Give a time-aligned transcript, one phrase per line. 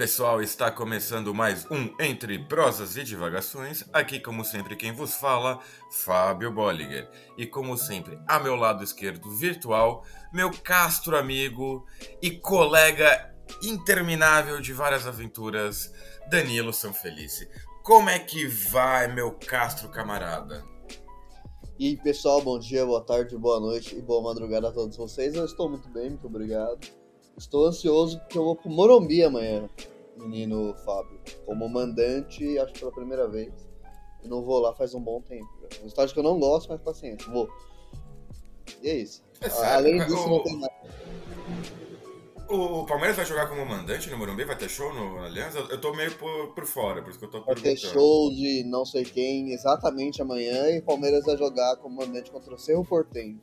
[0.00, 3.84] pessoal, está começando mais um Entre Prosas e Divagações.
[3.92, 5.60] Aqui, como sempre, quem vos fala,
[5.90, 7.06] Fábio Bolliger.
[7.36, 10.02] E como sempre, a meu lado esquerdo virtual,
[10.32, 11.84] meu castro amigo
[12.22, 13.30] e colega
[13.62, 15.92] interminável de várias aventuras,
[16.30, 17.50] Danilo Sanfelice.
[17.82, 20.64] Como é que vai, meu castro camarada?
[21.78, 25.34] E aí, pessoal, bom dia, boa tarde, boa noite e boa madrugada a todos vocês.
[25.34, 26.88] Eu estou muito bem, muito obrigado.
[27.36, 29.68] Estou ansioso porque eu vou pro Morumbi amanhã,
[30.20, 31.20] menino Fábio.
[31.46, 33.52] Como mandante, acho que pela primeira vez.
[34.22, 35.48] E não vou lá faz um bom tempo.
[35.82, 37.48] Um estádio que eu não gosto, mas paciência, vou.
[38.82, 39.22] E é isso.
[39.40, 39.74] É sério?
[39.74, 40.72] Além disso, O- não tem nada.
[42.48, 44.44] O Palmeiras vai jogar como mandante no Morumbi?
[44.44, 45.58] Vai ter show no Aliança?
[45.70, 48.64] Eu tô meio por, por fora, por isso que eu tô Vai ter show de
[48.64, 52.84] não sei quem exatamente amanhã e o Palmeiras vai jogar como mandante contra o Cerro
[52.84, 53.40] Portenho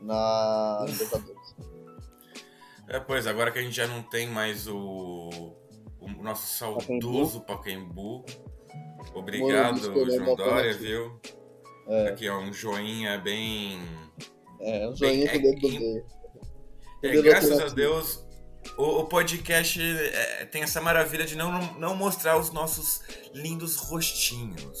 [0.00, 1.54] na Libertadores.
[2.88, 5.52] É, pois, agora que a gente já não tem mais o,
[6.00, 8.24] o nosso saudoso Pacaembu.
[9.14, 11.20] Obrigado, escolheu João Dória, viu?
[11.88, 12.08] É.
[12.08, 13.80] Aqui, ó, um joinha bem...
[14.60, 16.06] É, um joinha Bem, com é dedo.
[17.02, 17.66] É, graças a?
[17.74, 18.26] Deus,
[18.76, 23.02] o, o podcast é, tem essa maravilha de não, não mostrar os nossos
[23.34, 24.80] lindos rostinhos.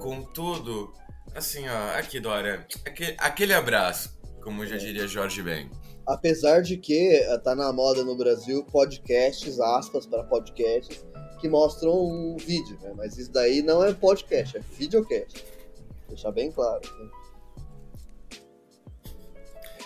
[0.00, 0.92] Contudo,
[1.34, 5.70] assim, ó, aqui, Dória, aquele, aquele abraço, como já diria Jorge Ben.
[6.08, 11.04] Apesar de que eh, tá na moda no Brasil podcasts, aspas para podcasts,
[11.38, 12.94] que mostram um vídeo, né?
[12.96, 15.44] Mas isso daí não é podcast, é videocast.
[16.08, 16.80] Deixar bem claro.
[16.98, 17.10] né?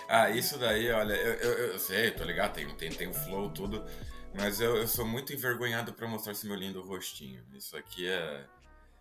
[0.07, 3.49] Ah, isso daí, olha, eu, eu, eu sei, tô ligado, tem, tem, tem o flow,
[3.49, 3.83] tudo,
[4.33, 7.43] mas eu, eu sou muito envergonhado pra mostrar esse meu lindo rostinho.
[7.53, 8.45] Isso aqui é.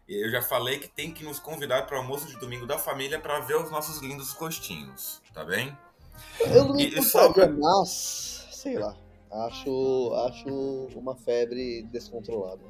[0.08, 3.20] Eu já falei que tem que nos convidar para o almoço de domingo da família
[3.20, 5.76] pra ver os nossos lindos rostinhos, tá bem?
[6.40, 8.96] Eu não me só mas, sei lá,
[9.30, 10.48] acho, acho
[10.96, 12.62] uma febre descontrolada.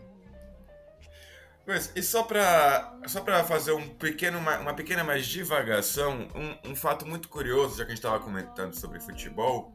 [1.65, 6.71] Pois, e só pra, só pra fazer um pequeno, uma, uma pequena mais divagação, um,
[6.71, 9.73] um fato muito curioso, já que a gente tava comentando sobre futebol,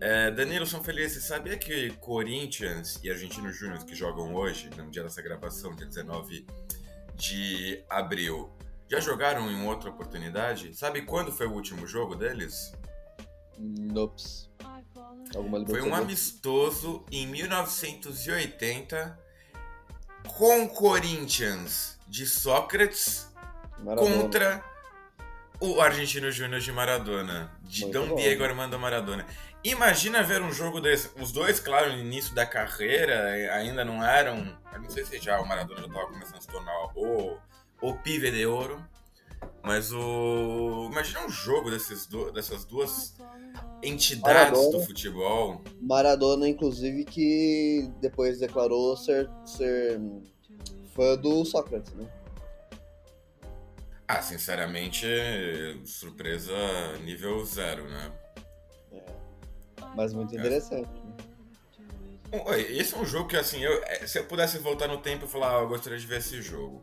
[0.00, 4.90] é, Danilo São Feliz, você sabia que Corinthians e Argentinos Júnior que jogam hoje, no
[4.90, 6.44] dia dessa gravação, dia 19
[7.14, 8.50] de abril,
[8.90, 10.76] já jogaram em outra oportunidade?
[10.76, 12.72] Sabe quando foi o último jogo deles?
[13.58, 14.50] Nops.
[15.66, 19.18] Foi um amistoso em 1980
[20.36, 23.32] com Corinthians de Sócrates
[23.78, 24.16] Maradona.
[24.16, 24.64] contra
[25.60, 28.16] o Argentino Júnior de Maradona, de Muito Dom bom.
[28.16, 29.24] Diego Armando Maradona.
[29.64, 31.10] Imagina ver um jogo desse.
[31.20, 34.58] Os dois, claro, no início da carreira, ainda não eram.
[34.72, 37.38] Eu não sei se já o Maradona já estava começando a se tornar o,
[37.80, 38.84] o pive de ouro.
[39.62, 40.88] Mas o.
[40.90, 43.14] Imagina um jogo desses dessas duas
[43.82, 44.78] entidades Maradona.
[44.78, 45.62] do futebol.
[45.80, 50.00] Maradona, inclusive, que depois declarou ser, ser
[50.94, 52.08] fã do Sócrates, né?
[54.08, 55.06] Ah, sinceramente,
[55.84, 56.52] surpresa
[57.04, 58.12] nível zero, né?
[59.94, 60.38] Mas muito É.
[60.38, 60.88] interessante.
[60.88, 62.60] né?
[62.70, 65.28] Esse é um jogo que, assim, eu, é, se eu pudesse voltar no tempo, eu
[65.28, 66.80] falar, ah, eu gostaria de ver esse jogo.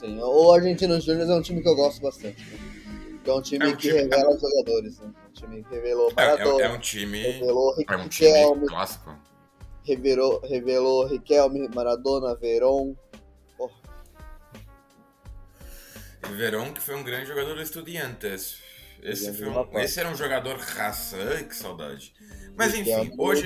[0.00, 2.42] Sim, o Argentinos Júnior é um time que eu gosto bastante.
[2.42, 2.58] Né?
[3.26, 5.12] É um time É um que time- revela os jogadores, né?
[5.28, 7.18] Um time que revelou É, é- Maradona, é um time.
[7.22, 9.14] revelou É um time Riquelme, clássico.
[9.84, 12.96] revelou, revelou Riquelme, Maradona, Veron.
[13.58, 13.74] Porra,
[16.28, 18.58] E Verón, que foi um grande jogador do Estudiantes.
[19.02, 21.16] Esse, foi um- esse era um jogador raça.
[21.36, 22.14] Ai, que saudade.
[22.56, 23.44] Mas Riquelme enfim, hoje,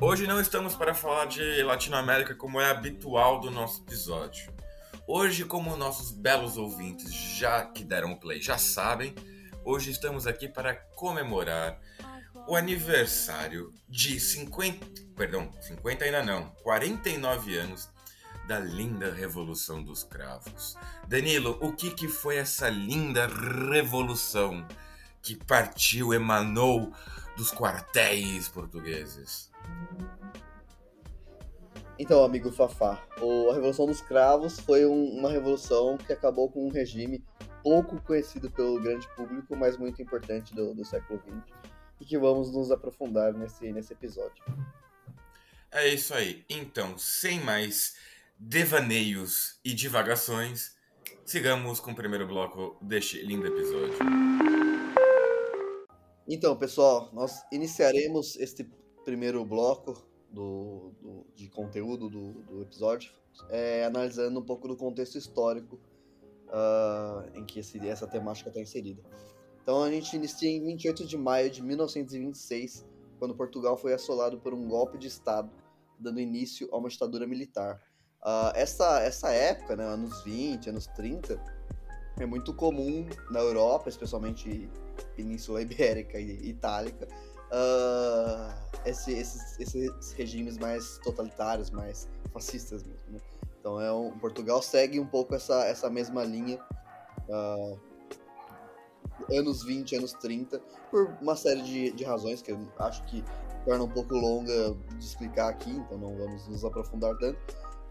[0.00, 4.54] hoje não estamos para falar de Latinoamérica como é habitual do nosso episódio.
[5.08, 9.14] Hoje, como nossos belos ouvintes já que deram play já sabem,
[9.64, 11.80] hoje estamos aqui para comemorar
[12.48, 14.84] o aniversário de 50,
[15.14, 17.88] perdão, 50 ainda não, 49 anos
[18.48, 20.76] da linda Revolução dos Cravos.
[21.06, 24.66] Danilo, o que, que foi essa linda revolução
[25.22, 26.92] que partiu, emanou
[27.36, 29.52] dos quartéis portugueses?
[31.98, 36.70] Então, amigo Fafá, a Revolução dos Cravos foi um- uma revolução que acabou com um
[36.70, 37.24] regime
[37.62, 41.56] pouco conhecido pelo grande público, mas muito importante do, do século XX,
[42.00, 44.44] e que vamos nos aprofundar nesse, nesse episódio.
[45.72, 46.44] É isso aí.
[46.50, 47.96] Então, sem mais
[48.38, 50.76] devaneios e divagações,
[51.24, 53.94] sigamos com o primeiro bloco deste lindo episódio.
[56.28, 58.68] Então, pessoal, nós iniciaremos este
[59.04, 60.06] primeiro bloco
[60.36, 63.10] do, do- de conteúdo do, do episódio
[63.48, 65.78] é, analisando um pouco do contexto histórico
[66.48, 69.02] ah, em que esse- essa temática está inserida.
[69.62, 72.86] Então, a gente inicia em 28 de maio de 1926,
[73.18, 75.50] quando Portugal foi assolado por um golpe de Estado,
[75.98, 77.82] dando início a uma ditadura militar.
[78.22, 81.40] Uh, essa, essa época, né, anos 20, anos 30,
[82.20, 84.70] é muito comum na Europa, especialmente
[85.16, 87.08] Península Ibérica e Itálica,
[87.52, 88.54] uh,
[88.84, 93.00] esse, esses, esses regimes mais totalitários, mais fascistas mesmo.
[93.08, 93.18] Né?
[93.60, 96.58] Então é um, Portugal segue um pouco essa, essa mesma linha.
[97.28, 97.78] Uh,
[99.30, 100.60] anos 20, anos 30,
[100.90, 103.24] por uma série de, de razões que eu acho que
[103.64, 107.38] torna um pouco longa de explicar aqui, então não vamos nos aprofundar tanto,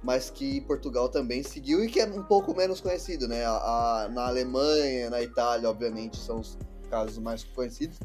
[0.01, 3.43] mas que Portugal também seguiu e que é um pouco menos conhecido, né?
[3.43, 6.57] A, a, na Alemanha, na Itália, obviamente, são os
[6.89, 7.99] casos mais conhecidos.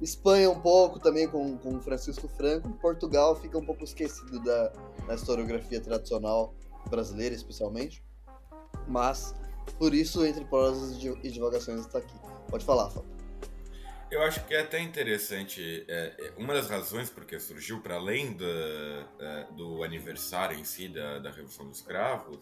[0.00, 2.70] Espanha um pouco também com, com Francisco Franco.
[2.74, 4.72] Portugal fica um pouco esquecido da,
[5.06, 6.54] da historiografia tradicional
[6.88, 8.02] brasileira, especialmente.
[8.88, 9.34] Mas,
[9.78, 12.14] por isso, entre prosas e divagações está aqui.
[12.48, 13.20] Pode falar, Fábio.
[14.10, 18.32] Eu acho que é até interessante, é, é uma das razões porque surgiu, para além
[18.32, 22.40] do, é, do aniversário em si da, da Revolução dos Cravos,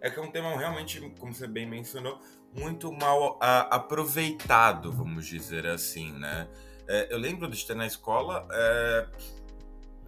[0.00, 2.18] é que é um tema realmente, como você bem mencionou,
[2.52, 6.48] muito mal a, aproveitado, vamos dizer assim, né?
[6.88, 9.06] É, eu lembro de ter na escola, é,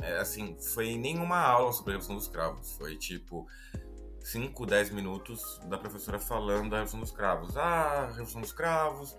[0.02, 3.46] é, assim, foi nenhuma aula sobre a Revolução dos Cravos, foi tipo
[4.20, 7.56] 5, 10 minutos da professora falando da Revolução dos Cravos.
[7.56, 9.16] Ah, Revolução dos Cravos,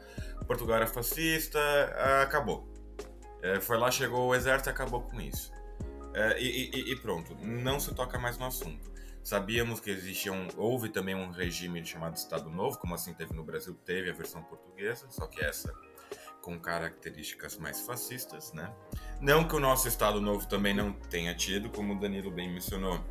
[0.48, 2.68] Portugal era fascista, ah, acabou.
[3.42, 5.52] É, foi lá, chegou o exército acabou com isso.
[6.14, 8.90] É, e, e, e, pronto, não se toca mais no assunto.
[9.24, 13.44] Sabíamos que existia um, houve também um regime chamado Estado Novo, como assim teve no
[13.44, 15.74] Brasil, teve a versão portuguesa, só que essa
[16.42, 18.74] com características mais fascistas, né?
[19.20, 23.04] Não que o nosso Estado Novo também não tenha tido, como o Danilo bem mencionou,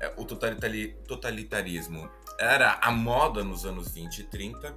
[0.00, 4.74] é, o totalitarismo era a moda nos anos 20 e 30.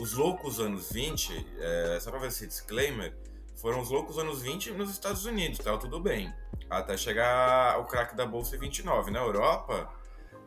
[0.00, 3.14] Os loucos anos 20, é, só para ver esse disclaimer,
[3.56, 6.32] foram os loucos anos 20 nos Estados Unidos, tava tudo bem.
[6.70, 9.10] Até chegar o craque da Bolsa 29.
[9.10, 9.92] Na Europa,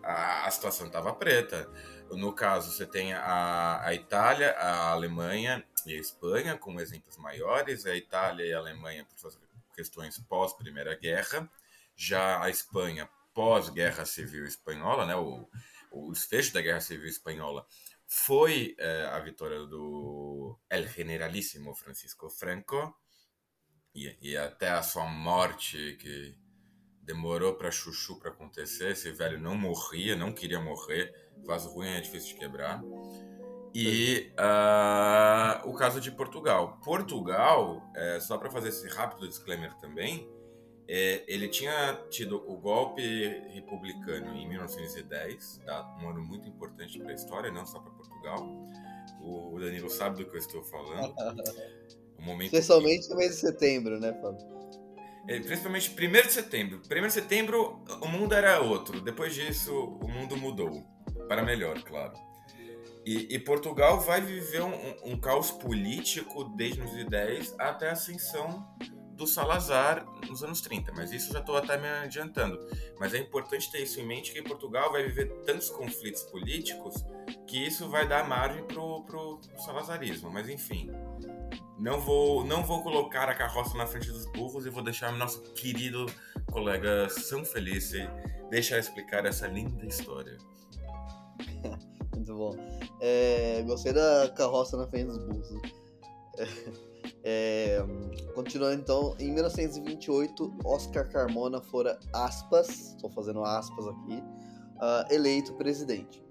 [0.03, 1.69] a, a situação tava preta.
[2.11, 7.85] No caso, você tem a, a Itália, a Alemanha e a Espanha como exemplos maiores.
[7.85, 9.39] A Itália e a Alemanha por suas
[9.75, 11.49] questões pós-Primeira Guerra.
[11.95, 15.47] Já a Espanha pós-Guerra Civil Espanhola, né, o,
[15.91, 17.65] o desfecho da Guerra Civil Espanhola,
[18.07, 22.95] foi é, a vitória do El Generalíssimo Francisco Franco,
[23.93, 26.37] e, e até a sua morte, que
[27.01, 31.13] demorou para chuchu para acontecer, esse velho não morria, não queria morrer,
[31.45, 32.81] vaso ruim é difícil de quebrar.
[33.77, 36.79] E uh, o caso de Portugal.
[36.81, 40.25] Portugal, é, só para fazer esse rápido disclaimer também,
[40.87, 43.01] é, ele tinha tido o golpe
[43.49, 45.97] republicano em 1910, tá?
[46.01, 48.47] um ano muito importante para a história, não só para Portugal.
[49.19, 51.13] O, Danilo sabe do que eu estou falando.
[52.17, 53.09] Momento Especialmente que...
[53.09, 54.55] no mês de setembro, né, Fábio?
[55.27, 56.81] É, principalmente 1 de setembro.
[56.89, 59.01] 1 de setembro o mundo era outro.
[59.01, 60.81] Depois disso, o mundo mudou.
[61.27, 62.13] Para melhor, claro.
[63.05, 68.67] E, e Portugal vai viver um, um, caos político desde os 10 até a ascensão
[69.11, 72.59] do Salazar nos anos 30, mas isso já estou até me adiantando.
[72.99, 77.05] Mas é importante ter isso em mente que Portugal vai viver tantos conflitos políticos
[77.47, 80.31] que isso vai dar margem pro, pro salazarismo.
[80.31, 80.89] Mas enfim,
[81.77, 85.41] não vou não vou colocar a carroça na frente dos burros e vou deixar nosso
[85.53, 86.07] querido
[86.51, 88.09] colega São Felice
[88.49, 90.37] deixar explicar essa linda história.
[92.15, 92.55] Muito bom.
[93.07, 95.49] É, gostei da carroça na frente dos burros.
[96.39, 96.95] É.
[97.27, 97.83] É,
[98.33, 104.23] continuando então, em 1928, Oscar Carmona fora aspas, estou fazendo aspas aqui,
[104.77, 106.23] uh, eleito presidente.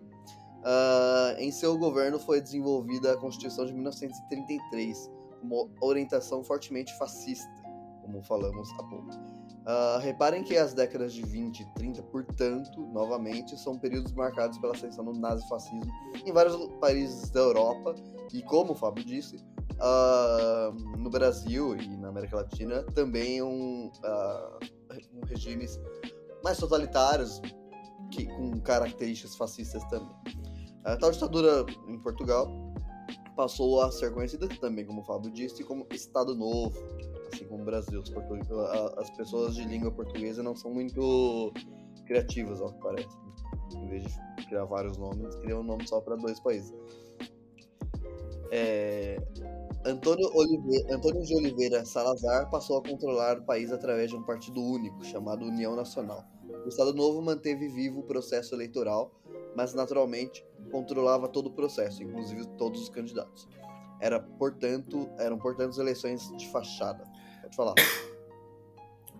[0.60, 7.50] Uh, em seu governo foi desenvolvida a Constituição de 1933, com orientação fortemente fascista,
[8.02, 9.33] como falamos há pouco.
[9.64, 14.74] Uh, reparem que as décadas de 20 e 30, portanto, novamente, são períodos marcados pela
[14.74, 15.90] ascensão do nazifascismo
[16.22, 17.94] em vários países da Europa
[18.30, 24.66] e, como o Fábio disse, uh, no Brasil e na América Latina também um, uh,
[25.14, 25.80] um regimes
[26.42, 27.40] mais totalitários
[28.10, 30.14] que, com características fascistas também.
[30.84, 32.46] A tal ditadura em Portugal
[33.34, 36.78] passou a ser conhecida também, como o Fábio disse, como Estado Novo,
[37.34, 38.02] assim como o Brasil.
[38.96, 41.52] As pessoas de língua portuguesa não são muito
[42.06, 43.18] criativas, ao que parece.
[43.74, 46.72] Em vez de criar vários nomes, criam um nome só para dois países.
[48.50, 49.18] É,
[49.84, 54.62] Antônio, Oliveira, Antônio de Oliveira Salazar passou a controlar o país através de um partido
[54.62, 56.24] único, chamado União Nacional.
[56.64, 59.10] O Estado Novo manteve vivo o processo eleitoral,
[59.56, 63.48] mas naturalmente controlava todo o processo, inclusive todos os candidatos.
[64.00, 67.04] Era, portanto, eram, portanto, eleições de fachada.
[67.54, 67.74] Pode falar.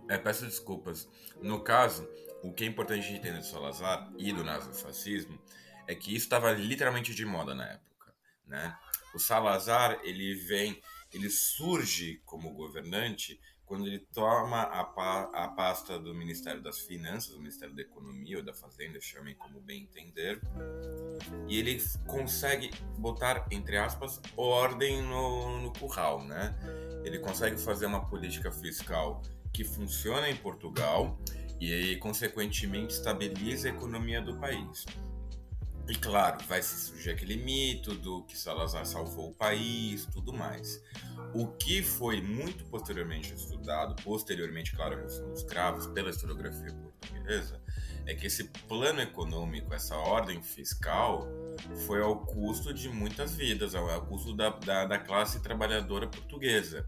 [0.09, 1.09] É, peço desculpas.
[1.41, 2.07] No caso,
[2.43, 5.39] o que é importante entender do Salazar e do nazifascismo
[5.87, 8.13] é que isso estava literalmente de moda na época,
[8.45, 8.77] né?
[9.13, 15.97] O Salazar, ele vem, ele surge como governante quando ele toma a, pa, a pasta
[15.97, 20.39] do Ministério das Finanças, do Ministério da Economia ou da Fazenda, chamem como bem entender,
[21.47, 26.55] e ele consegue botar, entre aspas, ordem no, no curral, né?
[27.05, 29.21] Ele consegue fazer uma política fiscal
[29.53, 31.17] que funciona em Portugal
[31.61, 34.85] e aí, consequentemente, estabiliza a economia do país.
[35.87, 40.81] E claro, vai se surgir aquele mito do que Salazar salvou o país, tudo mais.
[41.31, 47.61] O que foi muito posteriormente estudado, posteriormente, claro, a Revolução dos Cravos, pela historiografia portuguesa,
[48.07, 51.27] é que esse plano econômico, essa ordem fiscal,
[51.85, 56.85] foi ao custo de muitas vidas, ao custo da, da, da classe trabalhadora portuguesa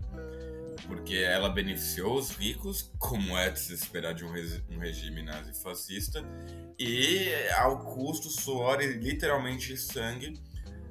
[0.85, 4.29] porque ela beneficiou os ricos, como é de se esperar de um,
[4.71, 6.23] um regime nazifascista,
[6.79, 10.39] e ao custo, suor e literalmente sangue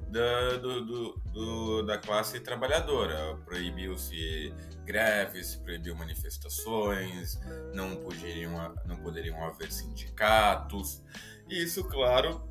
[0.09, 3.37] da, do, do, do, da classe trabalhadora.
[3.45, 4.53] Proibiu-se
[4.85, 7.39] greves, proibiu manifestações,
[7.73, 11.01] não poderiam, não poderiam haver sindicatos.
[11.49, 12.41] Isso, claro,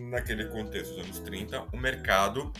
[0.00, 2.52] naquele contexto dos anos 30, o mercado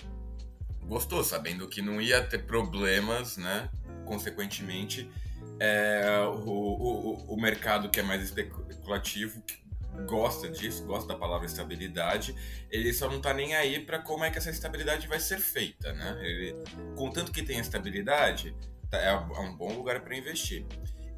[0.84, 3.70] gostou, sabendo que não ia ter problemas, né?
[4.04, 5.10] consequentemente,
[5.58, 9.62] é, o, o, o mercado que é mais especulativo, que
[10.06, 12.34] gosta disso, gosta da palavra estabilidade,
[12.70, 15.92] ele só não está nem aí para como é que essa estabilidade vai ser feita,
[15.92, 16.18] né?
[16.22, 16.56] Ele,
[16.96, 18.54] contanto que tem estabilidade,
[18.90, 20.64] tá, é um bom lugar para investir.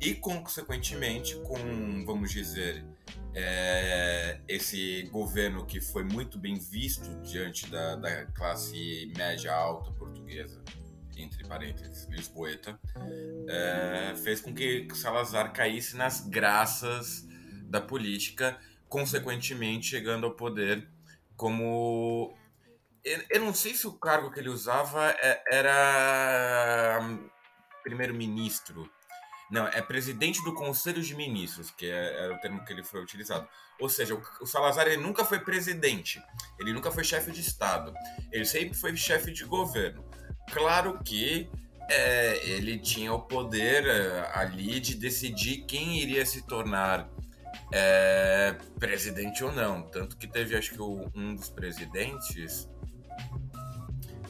[0.00, 2.84] E, consequentemente, com, vamos dizer,
[3.34, 10.62] é, esse governo que foi muito bem visto diante da, da classe média alta portuguesa
[11.16, 12.78] entre parênteses, Lisboeta,
[13.48, 17.26] é, fez com que Salazar caísse nas graças
[17.64, 18.58] da política,
[18.88, 20.88] consequentemente chegando ao poder
[21.36, 22.36] como.
[23.30, 27.28] Eu não sei se o cargo que ele usava é, era hum,
[27.82, 28.90] primeiro-ministro.
[29.54, 33.00] Não, é presidente do Conselho de Ministros, que é, era o termo que ele foi
[33.00, 33.46] utilizado.
[33.78, 36.20] Ou seja, o, Salazar ele nunca foi presidente,
[36.58, 37.94] ele nunca foi chefe de Estado,
[38.32, 40.04] ele sempre foi chefe de governo.
[40.52, 41.48] Claro que
[41.88, 47.08] é, ele tinha o poder é, ali de decidir quem iria se tornar
[47.72, 49.82] é, presidente ou não.
[49.82, 52.68] Tanto que teve, acho que, o, um dos presidentes,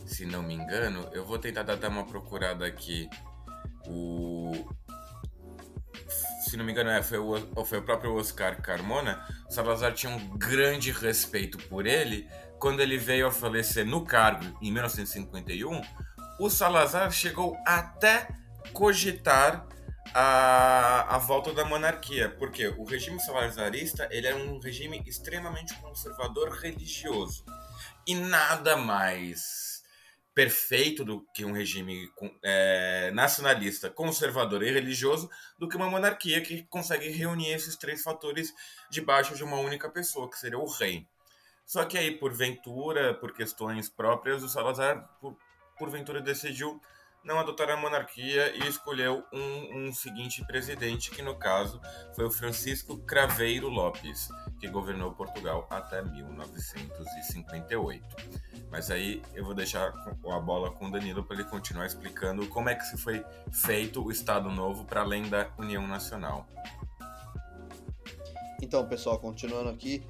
[0.05, 3.09] se não me engano, eu vou tentar dar uma procurada aqui.
[3.87, 4.84] O.
[6.55, 9.27] Se não me engano, é, foi, o, foi o próprio Oscar Carmona.
[9.51, 12.29] Salazar tinha um grande respeito por ele.
[12.61, 15.83] Quando ele veio a falecer no cargo em 1951,
[16.39, 18.29] o Salazar chegou até
[18.73, 19.67] cogitar
[20.15, 26.51] a, a volta da monarquia, porque o regime salazarista ele era um regime extremamente conservador
[26.51, 27.45] religioso
[28.07, 29.74] e nada mais
[30.35, 32.11] perfeito do que um regime
[32.43, 38.53] é, nacionalista, conservador e religioso do que uma monarquia que consegue reunir esses três fatores
[38.91, 41.07] debaixo de uma única pessoa, que seria o rei.
[41.65, 45.37] Só que aí, por ventura, por questões próprias, o Salazar, por,
[45.79, 46.81] porventura decidiu
[47.25, 51.81] não adotar a monarquia e escolheu um, um, seguinte presidente, que no caso
[52.15, 54.29] foi o Francisco Craveiro Lopes,
[54.61, 58.05] que governou Portugal até 1958.
[58.71, 59.93] Mas aí eu vou deixar
[60.31, 64.05] a bola com o Danilo para ele continuar explicando como é que se foi feito
[64.05, 66.47] o Estado Novo para além da União Nacional.
[68.61, 70.07] Então, pessoal, continuando aqui,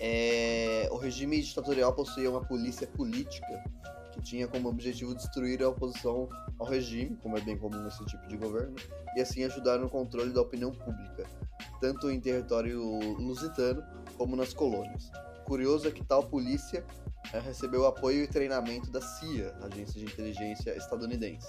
[0.00, 0.88] é...
[0.90, 3.62] o regime ditatorial possuía uma polícia política
[4.16, 8.26] que tinha como objetivo destruir a oposição ao regime, como é bem comum nesse tipo
[8.26, 8.74] de governo,
[9.16, 11.26] e assim ajudar no controle da opinião pública,
[11.80, 12.82] tanto em território
[13.18, 13.82] lusitano
[14.16, 15.10] como nas colônias.
[15.44, 16.84] Curioso é que tal polícia
[17.32, 21.46] é, recebeu apoio e treinamento da CIA, Agência de Inteligência Estadunidense.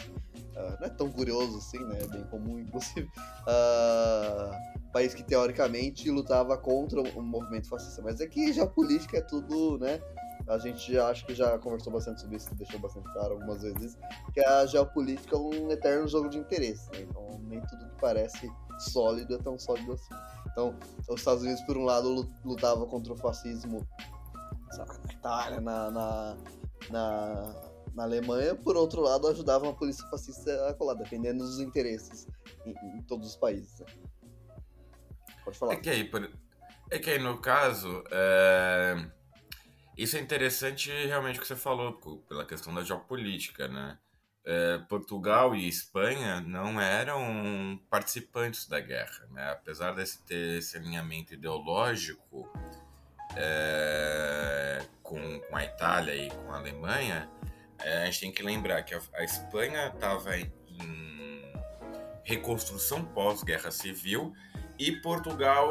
[0.56, 2.00] Uh, não é tão curioso assim, né?
[2.02, 3.08] É bem comum, inclusive.
[3.44, 9.22] Uh, país que teoricamente lutava contra o movimento fascista, mas aqui já a política é
[9.22, 10.00] tudo, né?
[10.48, 13.98] A gente já acho que já conversou bastante sobre isso, deixou bastante claro algumas vezes,
[14.34, 17.01] que a geopolítica é um eterno jogo de interesse, né?
[17.01, 18.50] Então nem tudo que parece
[18.80, 20.13] sólido é tão sólido assim.
[20.51, 20.75] Então,
[21.08, 23.88] os Estados Unidos, por um lado, lutava contra o fascismo
[24.77, 26.38] na Itália, na, na,
[26.89, 27.56] na,
[27.94, 32.27] na, Alemanha, por outro lado, ajudava a polícia fascista a colar, dependendo dos interesses
[32.66, 33.80] em, em todos os países.
[33.80, 33.86] Né?
[35.44, 35.74] Pode falar.
[35.74, 36.30] É que aí, por...
[36.89, 39.17] é que aí no caso, é
[39.98, 41.94] isso é interessante realmente o que você falou,
[42.27, 43.98] pela questão da geopolítica, né?
[44.48, 49.51] é, Portugal e Espanha não eram participantes da guerra, né?
[49.51, 52.50] apesar de ter esse alinhamento ideológico
[53.36, 57.30] é, com, com, a Itália e com a Alemanha,
[57.80, 60.50] é, a gente tem que lembrar que a, a Espanha estava em
[62.24, 64.34] reconstrução pós-guerra civil
[64.80, 65.70] e Portugal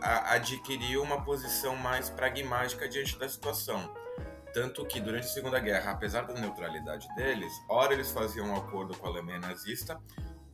[0.00, 3.94] adquiriu uma posição mais pragmática diante da situação.
[4.52, 8.96] Tanto que durante a Segunda Guerra, apesar da neutralidade deles, ora eles faziam um acordo
[8.96, 10.00] com a Alemanha nazista,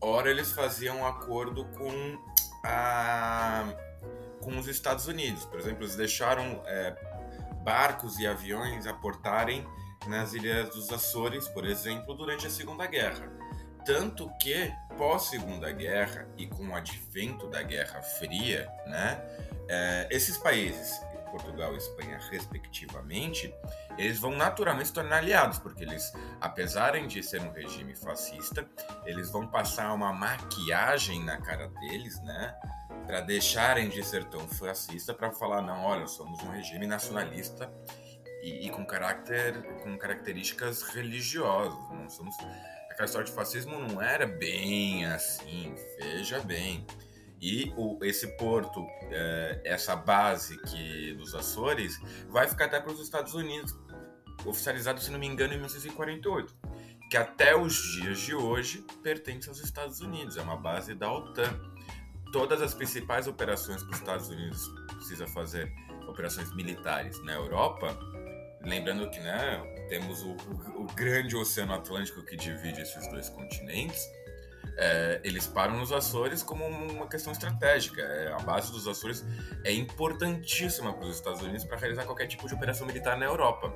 [0.00, 2.22] ora eles faziam um acordo com,
[2.64, 3.64] a,
[4.42, 5.44] com os Estados Unidos.
[5.46, 6.94] Por exemplo, eles deixaram é,
[7.62, 9.66] barcos e aviões aportarem
[10.06, 13.32] nas ilhas dos Açores, por exemplo, durante a Segunda Guerra.
[13.84, 19.22] Tanto que, pós-Segunda Guerra e com o advento da Guerra Fria, né,
[19.68, 21.00] é, esses países,
[21.30, 23.54] Portugal e Espanha, respectivamente,
[23.98, 28.66] eles vão naturalmente se tornar aliados, porque eles, apesar de ser um regime fascista,
[29.04, 32.54] eles vão passar uma maquiagem na cara deles, né?
[33.06, 37.72] Para deixarem de ser tão fascista, para falar, não, olha, somos um regime nacionalista
[38.42, 42.34] e, e, com caráter, com características religiosas, não somos
[42.96, 46.86] aquela história de fascismo não era bem assim, veja bem.
[47.38, 52.00] E o, esse porto, é, essa base que dos Açores,
[52.30, 53.78] vai ficar até para os Estados Unidos,
[54.46, 56.56] oficializado, se não me engano, em 1948,
[57.10, 61.60] que até os dias de hoje pertence aos Estados Unidos, é uma base da OTAN.
[62.32, 65.70] Todas as principais operações que os Estados Unidos precisa fazer,
[66.08, 67.94] operações militares na Europa,
[68.62, 70.32] lembrando que né, temos o,
[70.76, 74.02] o, grande Oceano Atlântico que divide esses dois continentes,
[74.76, 78.02] é, eles param nos Açores como uma questão estratégica.
[78.02, 79.24] É, a base dos Açores
[79.64, 83.72] é importantíssima para os Estados Unidos para realizar qualquer tipo de operação militar na Europa.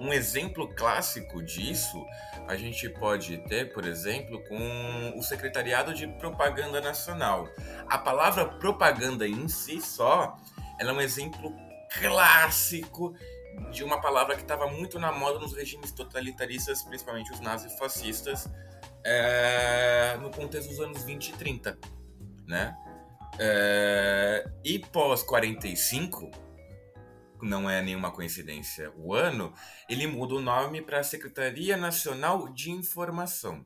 [0.00, 2.02] Um exemplo clássico disso
[2.48, 7.46] a gente pode ter, por exemplo, com o Secretariado de Propaganda Nacional.
[7.86, 10.36] A palavra propaganda em si só
[10.80, 11.54] é um exemplo
[11.98, 13.14] clássico
[13.70, 18.48] de uma palavra que estava muito na moda nos regimes totalitaristas, principalmente os nazifascistas,
[19.04, 21.78] é, no contexto dos anos 20 e 30,
[22.46, 22.76] né?
[23.38, 26.30] É, e pós 45,
[27.42, 29.54] não é nenhuma coincidência o ano,
[29.88, 33.64] ele muda o nome para Secretaria Nacional de Informação.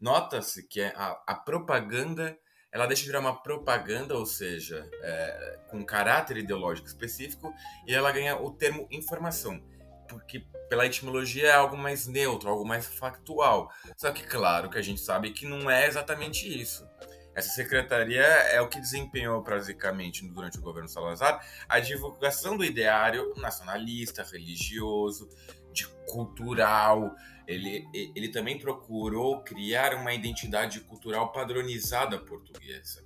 [0.00, 2.36] Nota-se que a, a propaganda
[2.76, 7.50] ela deixa de virar uma propaganda, ou seja, é, com caráter ideológico específico,
[7.86, 9.62] e ela ganha o termo informação,
[10.06, 13.72] porque pela etimologia é algo mais neutro, algo mais factual.
[13.96, 16.86] Só que, claro, que a gente sabe que não é exatamente isso.
[17.34, 23.32] Essa secretaria é o que desempenhou, basicamente, durante o governo Salazar, a divulgação do ideário
[23.36, 25.30] nacionalista, religioso,
[25.76, 27.14] de cultural,
[27.46, 33.04] ele, ele também procurou criar uma identidade cultural padronizada portuguesa.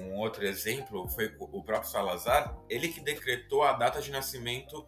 [0.00, 4.86] Um outro exemplo foi o próprio Salazar, ele que decretou a data de nascimento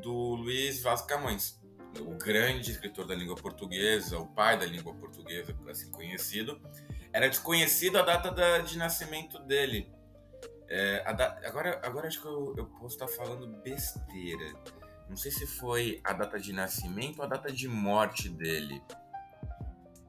[0.00, 1.60] do Luiz Vaz Camões,
[1.98, 6.60] o grande escritor da língua portuguesa, o pai da língua portuguesa, assim conhecido.
[7.12, 9.92] Era desconhecido a data da, de nascimento dele.
[10.68, 14.54] É, da, agora, agora acho que eu, eu posso estar falando besteira
[15.10, 18.80] não sei se foi a data de nascimento ou a data de morte dele.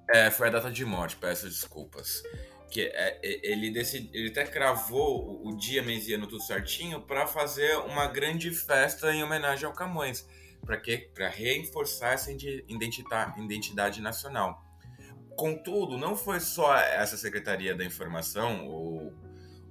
[0.08, 2.22] É, foi a data de morte, peço desculpas.
[2.70, 7.26] Que é, ele, decidi, ele até cravou o dia, mês e ano tudo certinho para
[7.26, 10.24] fazer uma grande festa em homenagem ao Camões.
[10.64, 14.64] Para reforçar essa identidade, identidade nacional.
[15.36, 19.12] Contudo, não foi só essa Secretaria da Informação ou,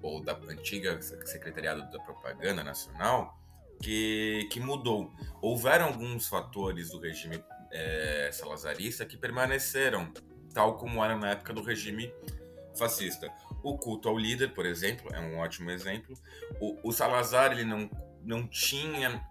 [0.03, 3.40] ou da antiga Secretariado da Propaganda Nacional
[3.81, 5.13] que, que mudou.
[5.41, 10.13] Houveram alguns fatores do regime é, salazarista que permaneceram,
[10.53, 12.13] tal como era na época do regime
[12.77, 13.33] fascista.
[13.63, 16.17] O culto ao líder, por exemplo, é um ótimo exemplo.
[16.61, 17.91] O, o Salazar ele não,
[18.23, 19.23] não tinha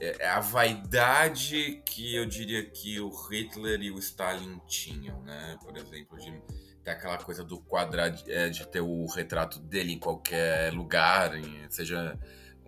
[0.00, 5.58] é, a vaidade que eu diria que o Hitler e o Stalin tinham, né?
[5.62, 6.32] Por exemplo, de
[6.82, 11.32] ter aquela coisa do quadrado, é, de ter o retrato dele em qualquer lugar,
[11.68, 12.18] seja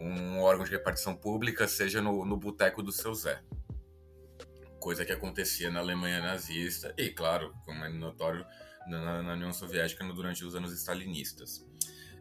[0.02, 3.42] um órgão de repartição pública, seja no, no boteco do seu Zé.
[4.80, 8.44] Coisa que acontecia na Alemanha nazista e, claro, como é notório,
[8.86, 11.64] na, na União Soviética durante os anos stalinistas.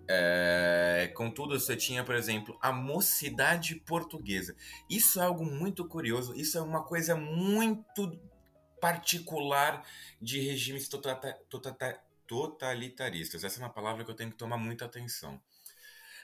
[0.08, 4.56] É, contudo, você tinha, por exemplo, a mocidade portuguesa.
[4.89, 8.20] Isso é algo muito curioso, isso é uma coisa muito
[8.80, 9.86] particular
[10.22, 13.44] de regimes tota-, tota-, totalitaristas.
[13.44, 15.41] Essa é uma palavra que eu tenho que tomar muita atenção.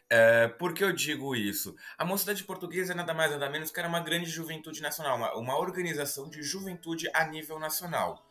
[0.10, 1.76] É, por que eu digo isso?
[1.98, 5.36] A Mocidade Portuguesa é nada mais nada menos que era uma grande juventude nacional, uma,
[5.36, 8.26] uma organização de juventude a nível nacional.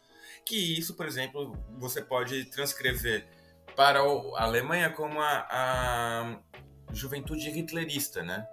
[0.45, 3.27] Que isso, por exemplo, você pode transcrever
[3.75, 6.41] para a Alemanha como a, a
[6.93, 8.47] juventude hitlerista, né?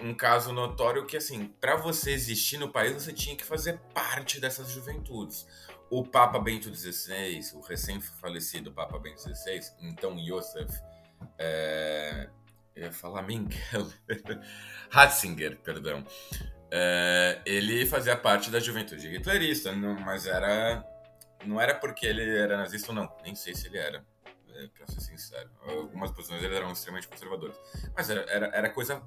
[0.00, 4.40] Um caso notório que, assim, para você existir no país, você tinha que fazer parte
[4.40, 5.46] dessas juventudes.
[5.90, 10.72] O Papa Bento XVI, o recém-falecido Papa Bento XVI, então Josef
[11.38, 12.28] é,
[12.74, 13.88] eu ia falar Mingel.
[14.90, 16.04] Ratzinger, perdão.
[16.70, 20.84] É, ele fazia parte da juventude hitlerista, não, mas era.
[21.44, 23.14] Não era porque ele era nazista ou não.
[23.22, 24.04] Nem sei se ele era,
[24.54, 25.50] é, pra ser sincero.
[25.62, 27.56] Algumas posições ele eram extremamente conservadoras.
[27.94, 29.02] Mas era, era, era coisa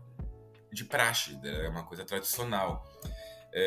[0.72, 2.86] de praxe, era uma coisa tradicional.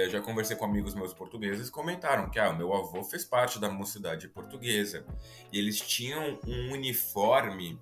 [0.09, 3.69] Já conversei com amigos meus portugueses comentaram que ah, o meu avô fez parte da
[3.69, 5.05] mocidade portuguesa
[5.51, 7.81] e eles tinham um uniforme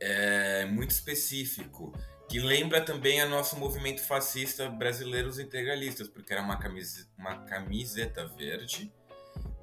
[0.00, 1.92] é, muito específico,
[2.28, 7.44] que lembra também a nosso movimento fascista brasileiro, os integralistas, porque era uma, camise, uma
[7.44, 8.92] camiseta verde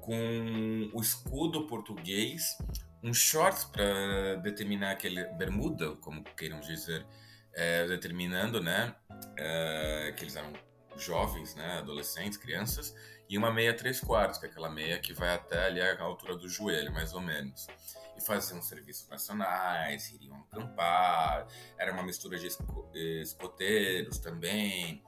[0.00, 2.56] com o escudo português,
[3.02, 7.06] um shorts para determinar aquele bermuda, como queiram dizer,
[7.54, 8.94] é, determinando, né,
[9.36, 10.52] é, que eles eram
[10.96, 12.94] jovens, né, adolescentes, crianças,
[13.28, 16.36] e uma meia três quartos, que é aquela meia que vai até ali a altura
[16.36, 17.66] do joelho, mais ou menos
[18.20, 22.48] faziam serviços nacionais, iriam acampar, era uma mistura de
[23.22, 25.02] escoteiros também,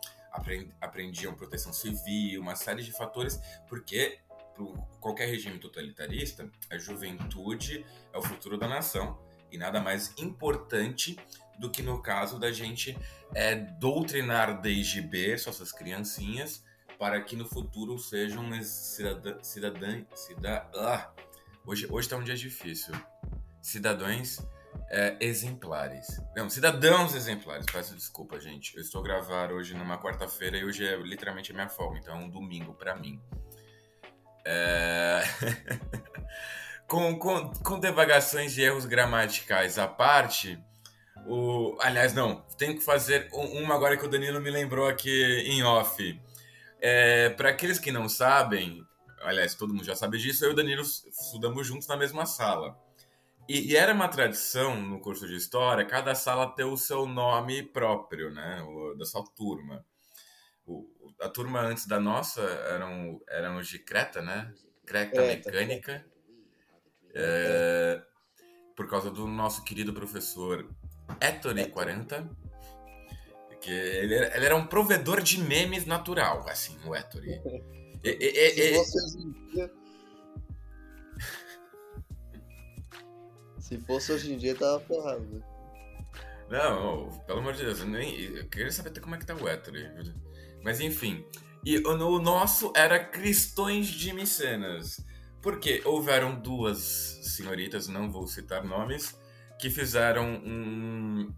[0.81, 4.20] aprendiam proteção civil, uma série de fatores, porque
[4.55, 4.64] para
[5.01, 9.18] qualquer regime totalitarista, a juventude é o futuro da nação
[9.51, 11.18] e nada mais importante
[11.59, 12.96] do que no caso da gente
[13.35, 16.64] é, doutrinar desde berço essas criancinhas
[16.99, 21.11] para que no futuro sejam cidadã, cidadã, cidadã, ah,
[21.66, 22.94] Hoje, hoje tá um dia difícil.
[23.61, 24.40] Cidadãos
[24.90, 26.20] é, exemplares.
[26.35, 27.66] Não, cidadãos exemplares.
[27.70, 28.75] Peço desculpa, gente.
[28.75, 32.14] Eu estou a gravar hoje numa quarta-feira e hoje é literalmente a minha folga, então
[32.14, 33.20] é um domingo para mim.
[34.44, 35.23] É...
[36.88, 40.59] com, com, com devagações de erros gramaticais à parte,
[41.27, 41.77] o...
[41.81, 46.20] aliás, não, tenho que fazer uma agora que o Danilo me lembrou aqui em off.
[46.81, 48.83] É, para aqueles que não sabem,
[49.20, 52.78] aliás, todo mundo já sabe disso, eu e o Danilo estudamos juntos na mesma sala.
[53.48, 57.62] E, e, era uma tradição no curso de história cada sala ter o seu nome
[57.62, 58.62] próprio, né?
[58.62, 59.85] O, da sua turma.
[60.64, 60.87] O,
[61.20, 64.52] a turma antes da nossa eram, eram os de Creta, né?
[64.87, 66.06] Creta Mecânica.
[67.12, 68.00] É,
[68.76, 70.68] por causa do nosso querido professor
[71.20, 72.30] Ettore 40.
[73.61, 77.42] Que ele, ele era um provedor de memes natural, assim, o Ettore.
[78.02, 79.70] E, e, Se fosse hoje em dia.
[83.58, 85.20] Se fosse hoje em dia, tava ferrado.
[85.22, 85.40] Né?
[86.50, 89.34] Não, pelo amor de Deus, eu, nem, eu queria saber até como é que tá
[89.34, 89.78] o hétero.
[90.64, 91.24] Mas enfim.
[91.64, 95.04] E o, o nosso era Cristões de Micenas.
[95.40, 96.78] Porque houveram duas
[97.22, 99.16] senhoritas, não vou citar nomes,
[99.58, 101.32] que fizeram um,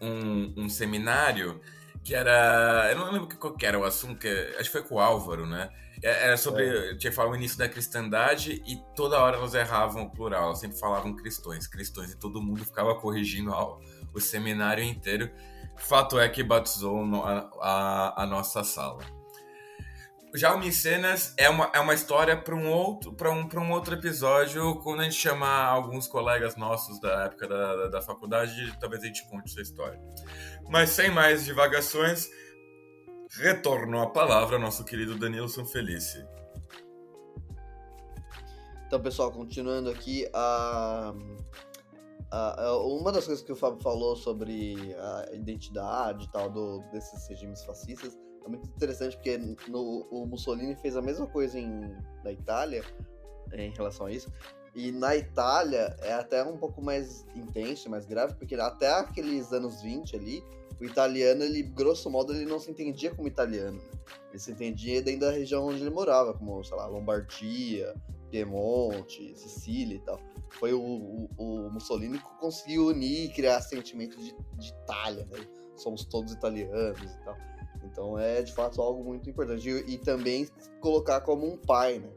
[0.00, 1.60] um, um seminário
[2.04, 2.88] que era.
[2.90, 5.46] Eu não lembro qual que era o assunto, que, acho que foi com o Álvaro,
[5.46, 5.70] né?
[6.02, 6.90] É, era sobre.
[6.90, 6.96] É.
[6.96, 10.78] Tinha falado o início da cristandade e toda hora elas erravam o plural, elas sempre
[10.78, 13.80] falavam cristões, cristões, e todo mundo ficava corrigindo ao,
[14.12, 15.30] o seminário inteiro.
[15.78, 19.02] Fato é que batizou a, a, a nossa sala.
[20.36, 23.94] Já o Micenas é uma, é uma história para um outro para um, um outro
[23.94, 29.04] episódio, quando a gente chamar alguns colegas nossos da época da, da, da faculdade, talvez
[29.04, 30.00] a gente conte essa história.
[30.68, 32.28] Mas sem mais divagações,
[33.38, 36.26] retorno a palavra ao nosso querido Danilson Felice.
[38.88, 41.14] Então, pessoal, continuando aqui, a,
[42.32, 47.28] a, a, uma das coisas que o Fábio falou sobre a identidade tal do, desses
[47.28, 52.30] regimes fascistas é muito interessante porque no, o Mussolini fez a mesma coisa em, na
[52.30, 52.84] Itália
[53.52, 54.30] em relação a isso.
[54.74, 59.80] E na Itália é até um pouco mais intenso, mais grave, porque até aqueles anos
[59.82, 60.44] 20 ali,
[60.80, 63.78] o italiano, ele, grosso modo, ele não se entendia como italiano.
[63.78, 63.90] Né?
[64.30, 67.94] Ele se entendia dentro da região onde ele morava, como, sei lá, Lombardia,
[68.30, 70.20] Piemonte, Sicília e tal.
[70.50, 75.38] Foi o, o, o Mussolini que conseguiu unir e criar sentimento de, de Itália, né?
[75.76, 77.36] Somos todos italianos e tal.
[77.84, 79.68] Então é de fato algo muito importante.
[79.68, 80.48] E, e também
[80.80, 82.10] colocar como um pai, né?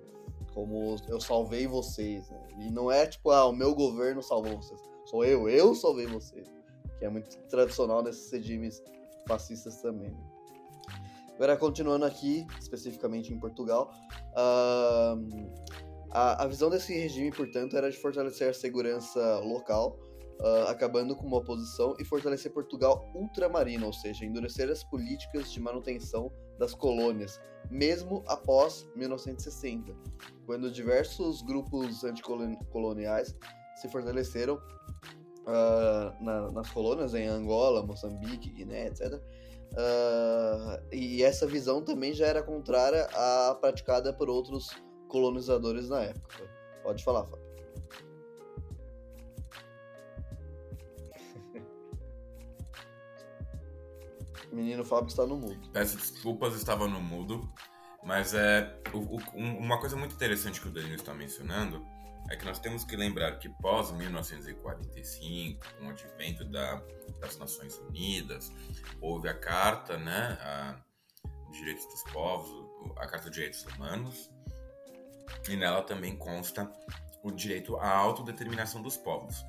[0.53, 2.47] Como eu salvei vocês, né?
[2.60, 4.82] E não é tipo, ah, o meu governo salvou vocês.
[5.06, 6.47] Sou eu, eu salvei vocês.
[6.99, 8.82] Que é muito tradicional nesses regimes
[9.27, 10.10] fascistas também.
[10.10, 10.38] Né?
[11.36, 13.91] Agora, continuando aqui, especificamente em Portugal,
[14.34, 15.47] uh,
[16.10, 19.99] a, a visão desse regime, portanto, era de fortalecer a segurança local
[20.39, 25.60] uh, acabando com uma oposição e fortalecer Portugal ultramarino, ou seja, endurecer as políticas de
[25.60, 29.93] manutenção das colônias, mesmo após 1960,
[30.45, 33.36] quando diversos grupos anticoloniais
[33.76, 39.21] se fortaleceram uh, na, nas colônias em Angola, Moçambique, Guiné, etc.
[39.73, 44.69] Uh, e essa visão também já era contrária à praticada por outros
[45.08, 46.50] colonizadores na época.
[46.84, 47.46] Pode falar, Fábio.
[54.51, 55.69] Menino Fábio está no mudo.
[55.71, 57.51] Peço desculpas, estava no mudo.
[58.03, 61.86] Mas é o, o, uma coisa muito interessante que o Danilo está mencionando
[62.29, 66.81] é que nós temos que lembrar que pós 1945, com o advento da,
[67.19, 68.51] das Nações Unidas,
[69.01, 70.79] houve a Carta, né, a
[71.51, 72.49] Direitos dos Povos,
[72.97, 74.29] a Carta de Direitos Humanos,
[75.47, 76.71] e nela também consta
[77.23, 79.45] o direito à autodeterminação dos povos.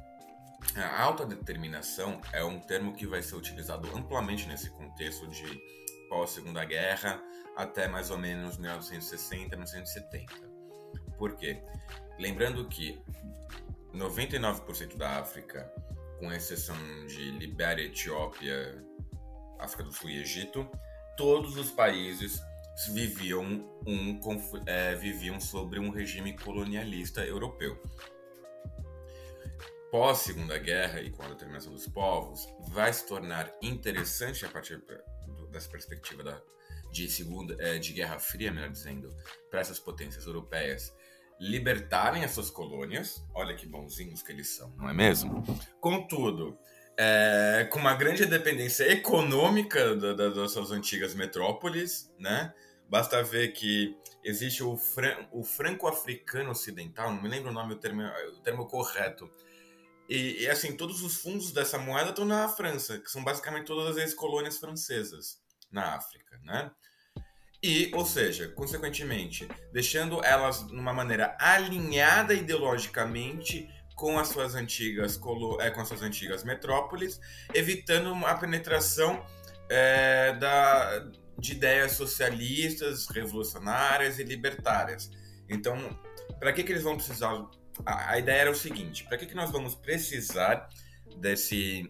[0.76, 5.46] A autodeterminação é um termo que vai ser utilizado amplamente nesse contexto de
[6.08, 7.22] pós-Segunda Guerra
[7.56, 10.34] até mais ou menos 1960, 1970.
[11.16, 11.62] Por quê?
[12.18, 13.00] Lembrando que
[13.92, 15.72] 99% da África,
[16.18, 18.84] com exceção de Libéria, Etiópia,
[19.58, 20.68] África do Sul e Egito,
[21.16, 22.40] todos os países
[22.92, 23.44] viviam,
[23.86, 24.20] um,
[24.66, 27.80] é, viviam sobre um regime colonialista europeu
[29.90, 34.82] pós Segunda Guerra e com a determinação dos povos vai se tornar interessante a partir
[35.50, 36.40] dessa perspectiva da,
[36.90, 39.08] de segunda é, de Guerra Fria, melhor dizendo,
[39.50, 40.92] para essas potências europeias
[41.40, 43.24] libertarem as suas colônias.
[43.34, 45.44] Olha que bonzinhos que eles são, não é mesmo?
[45.80, 46.58] Contudo,
[46.96, 52.52] é, com uma grande dependência econômica da, da, das suas antigas metrópoles, né?
[52.90, 57.76] Basta ver que existe o, fran o franco-africano ocidental, não me lembro o nome, o
[57.76, 59.30] termo, o termo correto,
[60.08, 63.96] e, e, assim, todos os fundos dessa moeda estão na França, que são basicamente todas
[63.96, 65.38] as ex-colônias francesas
[65.70, 66.70] na África, né?
[67.62, 75.20] E, ou seja, consequentemente, deixando elas numa maneira alinhada ideologicamente com as suas antigas
[75.60, 77.20] é, com as suas antigas metrópoles,
[77.52, 79.26] evitando a penetração
[79.68, 81.00] é, da,
[81.36, 85.10] de ideias socialistas, revolucionárias e libertárias.
[85.48, 85.98] Então,
[86.38, 87.34] para que, que eles vão precisar
[87.84, 90.68] a, a ideia era o seguinte: para que, que nós vamos precisar
[91.16, 91.88] desse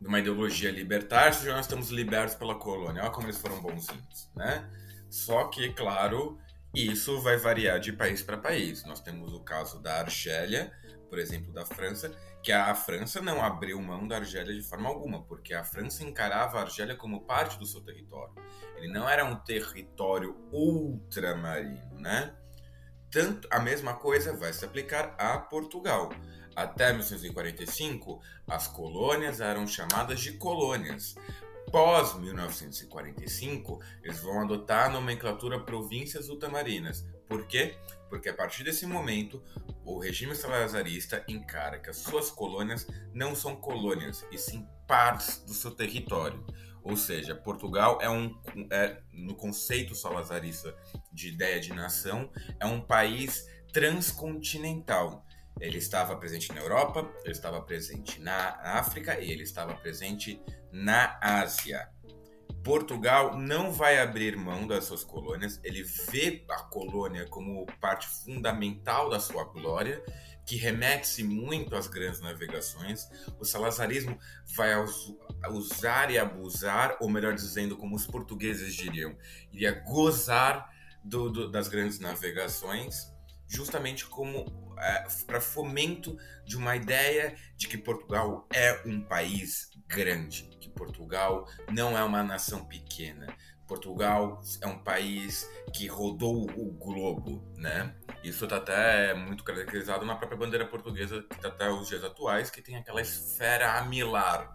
[0.00, 3.02] de uma ideologia libertária se nós estamos libertos pela colônia?
[3.02, 4.68] Olha como eles foram bonzinhos, né?
[5.08, 6.38] Só que, claro,
[6.74, 8.84] isso vai variar de país para país.
[8.84, 10.70] Nós temos o caso da Argélia,
[11.08, 15.22] por exemplo, da França, que a França não abriu mão da Argélia de forma alguma,
[15.22, 18.34] porque a França encarava a Argélia como parte do seu território.
[18.76, 22.34] Ele não era um território ultramarino, né?
[23.16, 26.12] Tanto a mesma coisa vai se aplicar a Portugal.
[26.54, 31.14] Até 1945, as colônias eram chamadas de colônias.
[31.72, 37.06] Pós 1945, eles vão adotar a nomenclatura províncias ultramarinas.
[37.26, 37.78] Por quê?
[38.10, 39.42] Porque a partir desse momento,
[39.82, 45.54] o regime salazarista encara que as suas colônias não são colônias, e sim partes do
[45.54, 46.44] seu território.
[46.88, 48.32] Ou seja, Portugal é um,
[48.70, 50.72] é, no conceito salazarista
[51.12, 55.26] de ideia de nação, é um país transcontinental.
[55.60, 61.18] Ele estava presente na Europa, ele estava presente na África e ele estava presente na
[61.20, 61.88] Ásia.
[62.62, 69.10] Portugal não vai abrir mão das suas colônias, ele vê a colônia como parte fundamental
[69.10, 70.04] da sua glória
[70.46, 73.08] que remete-se muito às grandes navegações.
[73.38, 74.16] O salazarismo
[74.54, 74.70] vai
[75.50, 79.16] usar e abusar, ou melhor dizendo, como os portugueses diriam,
[79.52, 80.70] iria gozar
[81.04, 83.12] do, do, das grandes navegações,
[83.48, 90.44] justamente como é, para fomento de uma ideia de que Portugal é um país grande,
[90.60, 93.26] que Portugal não é uma nação pequena,
[93.66, 97.94] Portugal é um país que rodou o globo, né?
[98.22, 102.50] Isso está até muito caracterizado na própria bandeira portuguesa, que está até os dias atuais,
[102.50, 104.54] que tem aquela esfera amilar.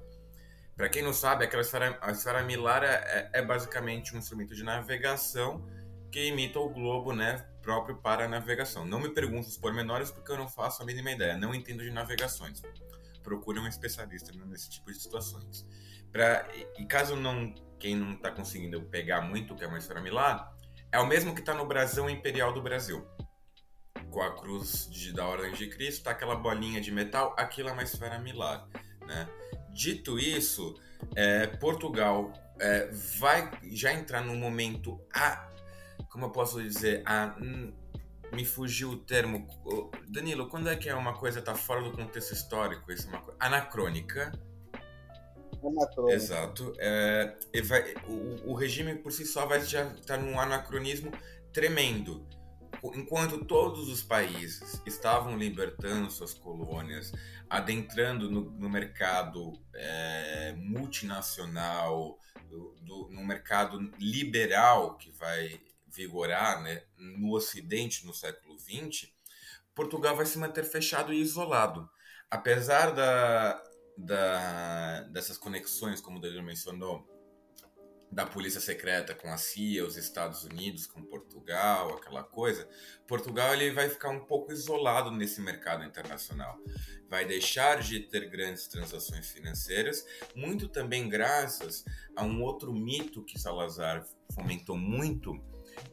[0.76, 4.56] Para quem não sabe, aquela esfera, a esfera amilar é, é, é, basicamente um instrumento
[4.56, 5.66] de navegação
[6.12, 7.46] que imita o globo, né?
[7.62, 8.86] Próprio para a navegação.
[8.86, 11.92] Não me pergunte os pormenores porque eu não faço a mínima ideia, não entendo de
[11.92, 12.62] navegações.
[13.22, 15.66] Procure um especialista nesse tipo de situações.
[16.12, 16.46] Pra,
[16.78, 20.56] e caso não quem não está conseguindo pegar muito que é uma esfera milar,
[20.92, 23.06] é o mesmo que está no brasão imperial do Brasil.
[24.12, 27.72] Com a cruz de, da Ordem de Cristo, tá aquela bolinha de metal, aquilo é
[27.72, 28.68] uma esfera milar.
[29.08, 29.28] Né?
[29.74, 30.80] Dito isso,
[31.16, 35.50] é, Portugal é, vai já entrar no momento a,
[36.10, 37.36] como eu posso dizer, a
[38.32, 39.48] me fugiu o termo.
[40.08, 42.92] Danilo, quando é que é uma coisa tá fora do contexto histórico?
[42.92, 44.32] Isso é uma coisa anacrônica.
[45.70, 46.16] Anacrônica.
[46.16, 46.74] Exato.
[46.78, 51.12] É, vai, o, o, regime por si só vai já estar tá num anacronismo
[51.54, 52.26] tremendo.
[52.96, 57.12] Enquanto todos os países estavam libertando suas colônias,
[57.50, 62.18] adentrando no, no mercado é, multinacional,
[62.52, 69.10] do, do, no mercado liberal que vai vigorar né, no Ocidente no século XX,
[69.74, 71.90] Portugal vai se manter fechado e isolado.
[72.30, 73.62] Apesar da,
[74.06, 77.08] da, dessas conexões, como o Danilo mencionou,
[78.12, 82.68] da polícia secreta com a CIA, os Estados Unidos com Portugal, aquela coisa,
[83.08, 86.60] Portugal ele vai ficar um pouco isolado nesse mercado internacional.
[87.10, 91.86] Vai deixar de ter grandes transações financeiras, muito também graças
[92.16, 95.34] a um outro mito que Salazar fomentou muito,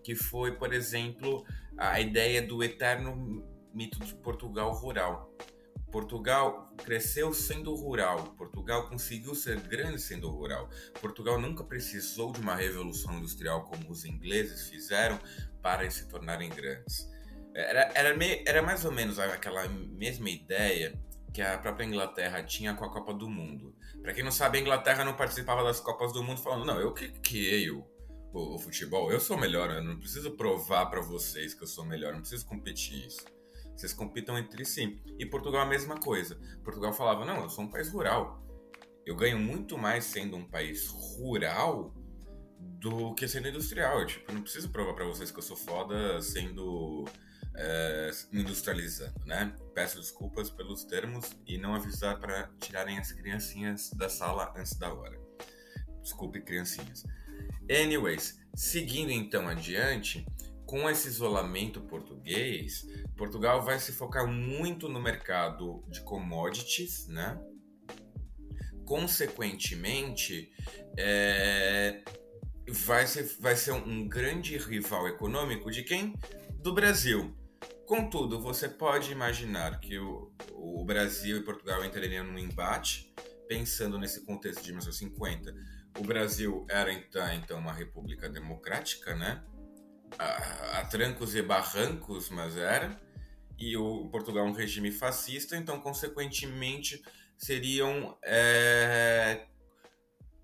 [0.03, 5.33] que foi, por exemplo, a ideia do eterno mito de Portugal rural.
[5.91, 10.69] Portugal cresceu sendo rural, Portugal conseguiu ser grande sendo rural.
[11.01, 15.19] Portugal nunca precisou de uma revolução industrial como os ingleses fizeram
[15.63, 17.09] para se tornarem grandes.
[17.55, 20.99] Era, era, era mais ou menos aquela mesma ideia
[21.33, 23.75] que a própria Inglaterra tinha com a Copa do Mundo.
[24.03, 26.93] Para quem não sabe, a Inglaterra não participava das Copas do Mundo falando: não, eu
[27.23, 27.85] criei o,
[28.33, 31.85] o, o futebol, eu sou melhor, eu não preciso provar para vocês que eu sou
[31.85, 33.38] melhor, não preciso competir isso.
[33.79, 35.01] Vocês compitam entre si.
[35.21, 36.37] E Portugal a mesma coisa.
[36.65, 38.45] Portugal falava: não, eu sou um país rural.
[39.07, 41.95] Eu ganho muito mais sendo um país rural
[42.59, 44.01] do que sendo industrial.
[44.01, 47.05] Eu, tipo, eu não preciso provar para vocês que eu sou foda sendo
[47.55, 49.55] é, industrializando, né?
[49.75, 54.93] Peço desculpas pelos termos e não avisar para tirarem as criancinhas da sala antes da
[54.93, 55.19] hora.
[56.03, 57.05] Desculpe, criancinhas.
[57.71, 60.27] Anyways, seguindo então adiante,
[60.69, 67.41] com esse isolamento português, Portugal vai se focar muito no mercado de commodities, né?
[68.85, 70.53] Consequentemente,
[70.95, 72.05] é,
[72.69, 76.15] vai, ser, vai ser um grande rival econômico de quem?
[76.61, 77.35] Do Brasil.
[77.87, 83.11] Contudo, você pode imaginar que o, o Brasil e Portugal entrariam num embate,
[83.49, 89.43] pensando nesse contexto de 1950 o Brasil era então, então uma república democrática, né?
[90.19, 93.01] A, a, trancos e barrancos, mas era.
[93.59, 97.03] E o Portugal um regime fascista, então, consequentemente,
[97.37, 99.47] seriam é,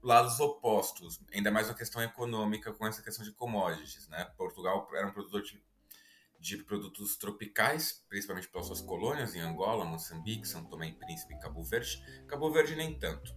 [0.02, 4.24] lados opostos, ainda mais na questão econômica com essa questão de commodities, né?
[4.36, 5.62] Portugal era um produtor de,
[6.40, 11.38] de produtos tropicais, principalmente pelas suas colônias em Angola, Moçambique, São Tomé e Príncipe e
[11.38, 12.02] Cabo Verde.
[12.26, 13.32] Cabo Verde nem tanto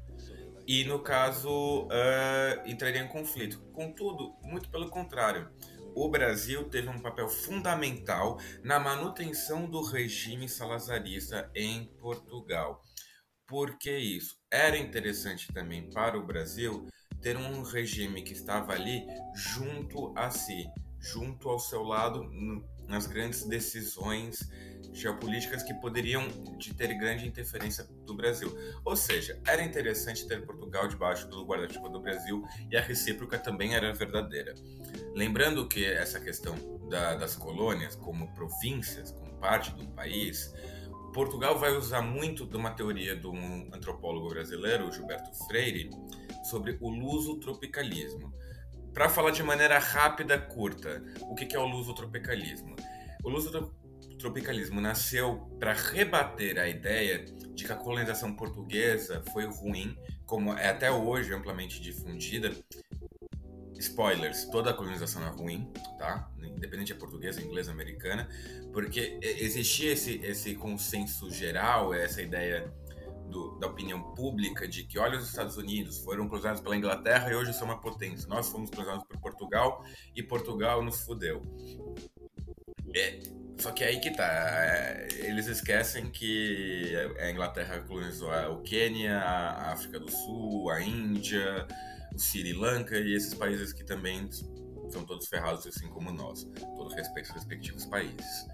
[0.68, 3.62] e no caso uh, entraria em conflito.
[3.72, 5.50] Contudo, muito pelo contrário,
[6.00, 12.84] o Brasil teve um papel fundamental na manutenção do regime salazarista em Portugal.
[13.48, 14.38] Por que isso?
[14.52, 16.88] Era interessante também para o Brasil
[17.20, 20.68] ter um regime que estava ali junto a si,
[21.00, 22.30] junto ao seu lado
[22.88, 24.48] nas grandes decisões
[24.94, 28.56] geopolíticas que poderiam de ter grande interferência do Brasil.
[28.86, 33.76] Ou seja, era interessante ter Portugal debaixo do guarda-chuva do Brasil e a recíproca também
[33.76, 34.54] era verdadeira.
[35.18, 36.54] Lembrando que essa questão
[36.88, 40.54] da, das colônias como províncias, como parte do país,
[41.12, 45.90] Portugal vai usar muito de uma teoria de um antropólogo brasileiro, Gilberto Freire,
[46.44, 48.32] sobre o luso-tropicalismo.
[48.94, 52.76] Para falar de maneira rápida, curta, o que é o luso-tropicalismo?
[53.24, 53.74] O luso
[54.20, 60.70] tropicalismo nasceu para rebater a ideia de que a colonização portuguesa foi ruim, como é
[60.70, 62.52] até hoje amplamente difundida.
[63.80, 66.30] Spoilers, toda a colonização é ruim, tá?
[66.42, 68.28] Independente é portuguesa, inglesa, americana,
[68.74, 72.74] porque existia esse, esse consenso geral, essa ideia
[73.30, 77.36] do, da opinião pública de que, olha, os Estados Unidos foram colonizados pela Inglaterra e
[77.36, 78.28] hoje são uma potência.
[78.28, 79.84] Nós fomos colonizados por Portugal
[80.16, 81.42] e Portugal nos fudeu.
[82.96, 83.20] É,
[83.58, 84.26] só que aí que tá.
[84.26, 91.68] É, eles esquecem que a Inglaterra colonizou o Quênia, a África do Sul, a Índia,
[92.18, 94.30] Sri Lanka e esses países que também
[94.90, 98.48] são todos ferrados assim como nós, todos respeito aos respectivos países.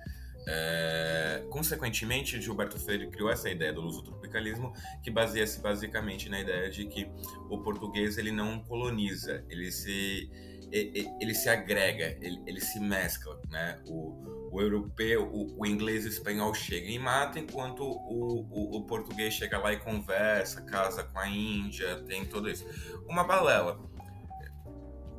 [0.46, 6.86] É, consequentemente, Gilberto Freire criou essa ideia do luso-tropicalismo, que baseia-se basicamente na ideia de
[6.86, 7.10] que
[7.50, 10.30] o português ele não coloniza, ele se
[10.74, 13.80] ele se agrega, ele, ele se mescla, né?
[13.88, 18.78] O, o europeu, o, o, inglês e o espanhol chegam e matam, enquanto o, o,
[18.78, 22.66] o, português chega lá e conversa, casa com a Índia, tem tudo isso.
[23.08, 23.80] Uma balela.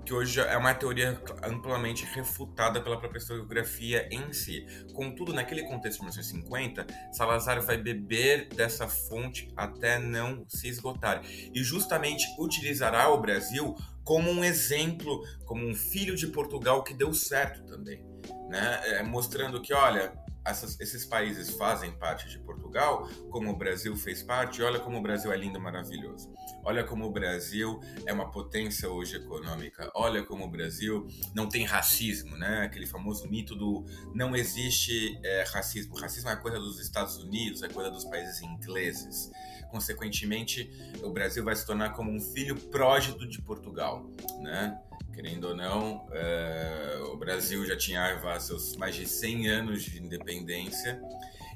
[0.04, 4.66] Que hoje é uma teoria amplamente refutada pela própria historiografia em si.
[4.92, 11.62] Contudo, naquele contexto de 1950, Salazar vai beber dessa fonte até não se esgotar e
[11.62, 13.74] justamente utilizará o Brasil
[14.04, 18.04] como um exemplo, como um filho de Portugal que deu certo também,
[18.50, 18.80] né?
[18.84, 20.12] É, mostrando que, olha,
[20.44, 25.02] essas, esses países fazem parte de Portugal, como o Brasil fez parte, olha como o
[25.02, 26.32] Brasil é lindo maravilhoso.
[26.64, 29.90] Olha como o Brasil é uma potência hoje econômica.
[29.94, 32.62] Olha como o Brasil não tem racismo, né?
[32.62, 33.84] Aquele famoso mito do
[34.14, 35.96] não existe é, racismo.
[35.96, 39.30] Racismo é coisa dos Estados Unidos, é coisa dos países ingleses.
[39.70, 40.70] Consequentemente,
[41.02, 44.08] o Brasil vai se tornar como um filho pródigo de Portugal,
[44.40, 44.78] né?
[45.14, 51.00] Querendo ou não, é, o Brasil já tinha seus mais de 100 anos de independência.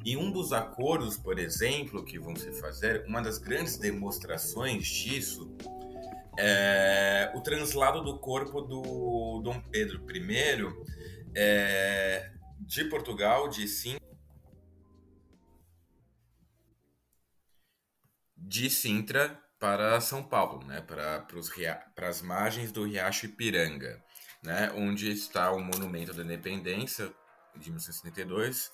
[0.05, 5.57] E um dos acordos, por exemplo, que vão se fazer, uma das grandes demonstrações disso
[6.39, 10.65] é o translado do corpo do Dom Pedro I
[11.35, 12.31] é,
[12.61, 13.99] de Portugal, de Sim,
[18.37, 21.27] de Sintra para São Paulo, né, para,
[21.95, 24.03] para as margens do Riacho Ipiranga,
[24.43, 27.13] né, onde está o Monumento da Independência
[27.57, 28.71] de 1972,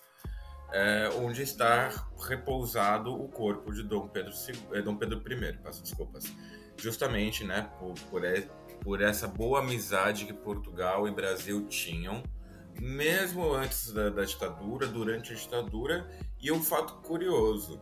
[0.72, 1.88] é, onde está
[2.28, 4.32] repousado o corpo de Dom Pedro,
[4.72, 6.24] II, Dom Pedro I, peço desculpas,
[6.76, 8.22] justamente né, por, por,
[8.82, 12.22] por essa boa amizade que Portugal e Brasil tinham,
[12.78, 16.10] mesmo antes da, da ditadura, durante a ditadura,
[16.40, 17.80] e um fato curioso,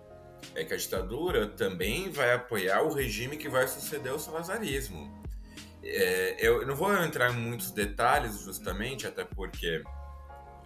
[0.54, 5.22] é que a ditadura também vai apoiar o regime que vai suceder o salazarismo.
[5.82, 9.82] É, eu não vou entrar em muitos detalhes, justamente, até porque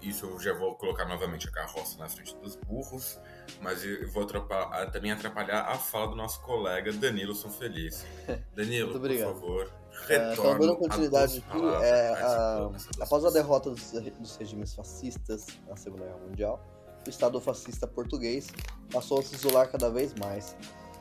[0.02, 3.18] isso eu já vou colocar novamente a carroça na frente dos burros,
[3.62, 8.04] mas eu vou atrapalhar, também atrapalhar a fala do nosso colega Danilo São Feliz.
[8.54, 9.72] Danilo, por favor,
[10.06, 10.28] retorne.
[10.28, 12.70] É, então, dando continuidade aqui, é, a,
[13.00, 16.75] após a derrota dos, dos regimes fascistas na Segunda Guerra Mundial,
[17.06, 18.48] o Estado fascista português
[18.90, 20.56] passou a se isolar cada vez mais.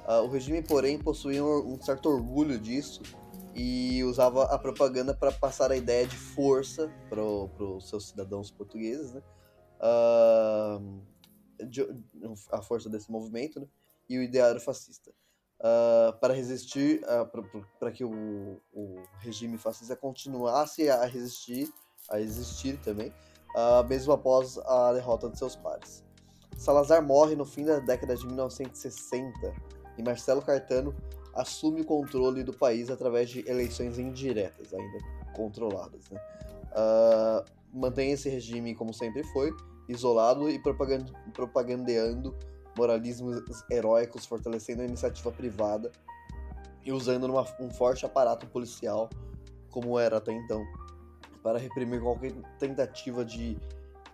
[0.07, 3.01] Uh, o regime, porém, possuía um certo orgulho disso
[3.55, 9.13] e usava a propaganda para passar a ideia de força para os seus cidadãos portugueses,
[9.13, 9.21] né?
[9.79, 11.01] Uh,
[11.65, 11.81] de,
[12.51, 13.67] a força desse movimento né?
[14.09, 15.11] e o ideário fascista.
[15.59, 17.01] Uh, para resistir,
[17.79, 21.73] para que o, o regime fascista continuasse a resistir,
[22.09, 23.11] a existir também,
[23.55, 26.03] uh, mesmo após a derrota de seus pares.
[26.57, 29.53] Salazar morre no fim da década de 1960
[29.97, 30.95] e Marcelo Cartano
[31.33, 34.99] assume o controle do país através de eleições indiretas, ainda
[35.33, 36.09] controladas.
[36.09, 36.19] Né?
[36.71, 39.53] Uh, mantém esse regime como sempre foi,
[39.87, 40.59] isolado e
[41.33, 42.35] propagandeando
[42.77, 45.91] moralismos heróicos, fortalecendo a iniciativa privada
[46.83, 49.09] e usando uma, um forte aparato policial,
[49.69, 50.65] como era até então
[51.45, 53.55] para reprimir qualquer tentativa de,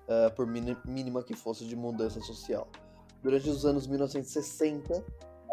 [0.05, 2.67] uh, por mínima que fosse, de mudança social.
[3.23, 5.01] Durante os anos 1960,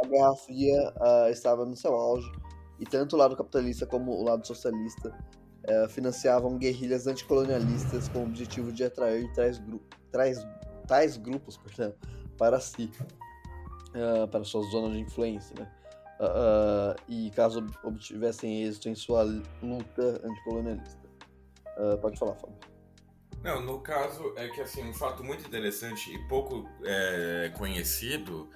[0.02, 2.28] a Guerra Fria uh, estava no seu auge
[2.80, 5.16] e tanto o lado capitalista como o lado socialista
[5.68, 10.44] uh, financiavam guerrilhas anticolonialistas com o objetivo de atrair tais, gru tais,
[10.88, 11.60] tais grupos
[12.36, 12.90] para si,
[14.32, 15.54] para sua zona de influência.
[15.56, 15.70] Né?
[17.06, 20.97] e caso obtivessem êxito em sua luta anticolonialista.
[21.78, 22.58] Uh, pode falar, Fábio.
[23.42, 28.50] Não, no caso é que assim, um fato muito interessante e pouco é, conhecido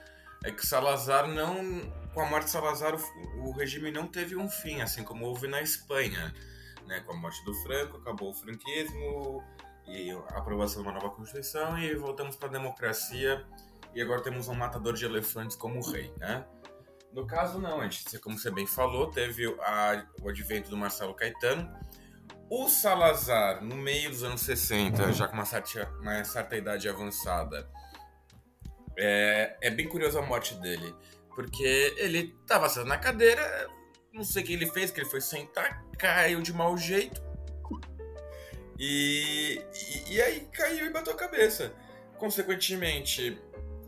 [0.45, 1.89] é que Salazar não.
[2.12, 5.47] Com a morte de Salazar, o, o, regime não teve um fim, assim como houve
[5.47, 6.35] na Espanha.
[6.87, 7.01] Né?
[7.07, 9.43] Com a morte do Franco, acabou o franquismo
[9.87, 13.47] e a aprovação de uma nova Constituição e voltamos para a democracia
[13.95, 16.45] e agora temos um matador de elefantes como rei, né?
[17.12, 21.14] No caso, não, a gente, como você bem falou, teve a, o advento do Marcelo
[21.14, 21.70] Caetano,
[22.55, 27.66] o Salazar, no meio dos anos 60, já com uma certa, uma certa idade avançada,
[28.94, 30.94] é, é bem curiosa a morte dele.
[31.34, 33.70] Porque ele estava sentado na cadeira,
[34.12, 37.22] não sei o que ele fez, que ele foi sentar, caiu de mau jeito.
[38.78, 41.72] E, e, e aí caiu e bateu a cabeça.
[42.18, 43.40] Consequentemente,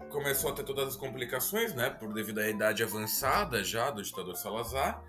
[0.08, 1.90] começou a ter todas as complicações, né?
[1.90, 5.04] Por devido à idade avançada já do ditador Salazar.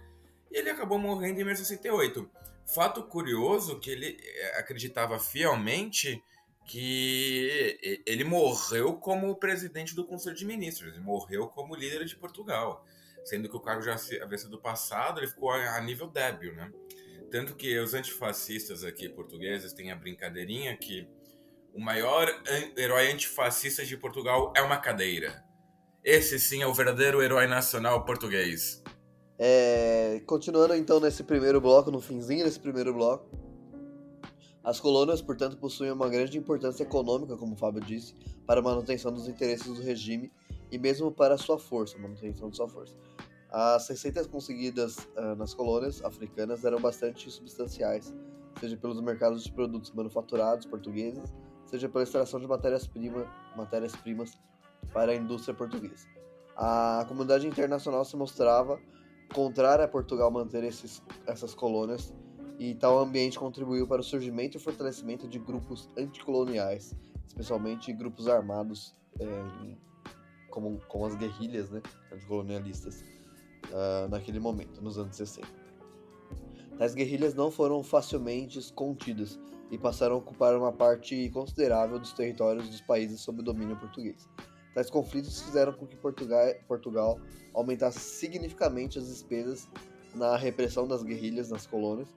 [0.51, 2.29] E ele acabou morrendo em 1968.
[2.65, 6.21] Fato curioso que ele eh, acreditava fielmente
[6.65, 12.83] que ele morreu como presidente do Conselho de Ministros, ele morreu como líder de Portugal,
[13.23, 16.71] sendo que o cargo já havia sido passado, ele ficou a nível débil, né?
[17.29, 21.07] Tanto que os antifascistas aqui portugueses têm a brincadeirinha que
[21.73, 22.27] o maior
[22.77, 25.43] herói antifascista de Portugal é uma cadeira.
[26.03, 28.81] Esse sim é o verdadeiro herói nacional português.
[29.37, 33.25] É, continuando então nesse primeiro bloco, no finzinho desse primeiro bloco,
[34.63, 38.15] as colônias, portanto, possuem uma grande importância econômica, como o Fábio disse,
[38.47, 40.31] para a manutenção dos interesses do regime
[40.71, 42.95] e mesmo para a sua força, manutenção de sua força.
[43.51, 48.13] As receitas conseguidas uh, nas colônias africanas eram bastante substanciais,
[48.59, 51.31] seja pelos mercados de produtos manufaturados portugueses,
[51.65, 54.31] seja pela extração de matérias-primas matérias -primas
[54.91, 56.07] para a indústria portuguesa.
[56.55, 58.79] A comunidade internacional se mostrava
[59.33, 62.13] contrária a Portugal manter esses, essas colônias
[62.57, 66.95] e tal ambiente contribuiu para o surgimento e fortalecimento de grupos anticoloniais,
[67.27, 69.25] especialmente grupos armados é,
[70.49, 73.03] como, como as guerrilhas né, anticolonialistas
[73.71, 75.47] uh, naquele momento, nos anos 60.
[76.77, 79.39] Tais guerrilhas não foram facilmente contidas
[79.71, 84.29] e passaram a ocupar uma parte considerável dos territórios dos países sob domínio português.
[84.75, 87.19] Tais conflitos fizeram com que Portugal, Portugal
[87.53, 89.69] aumentasse significativamente as despesas
[90.13, 92.09] na repressão das guerrilhas nas colônias,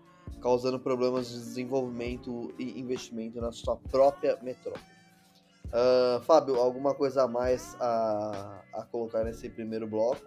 [0.42, 4.84] causando problemas de desenvolvimento e investimento na sua própria metrópole.
[5.66, 10.20] Uh, Fábio, alguma coisa a mais a, a colocar nesse primeiro bloco?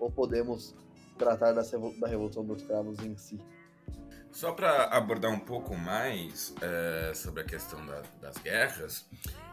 [0.00, 0.74] Ou podemos
[1.16, 1.62] tratar da,
[2.08, 3.38] Revolução dos Cravos em si?
[4.30, 9.08] Só para abordar um pouco mais é, sobre a questão da, das guerras,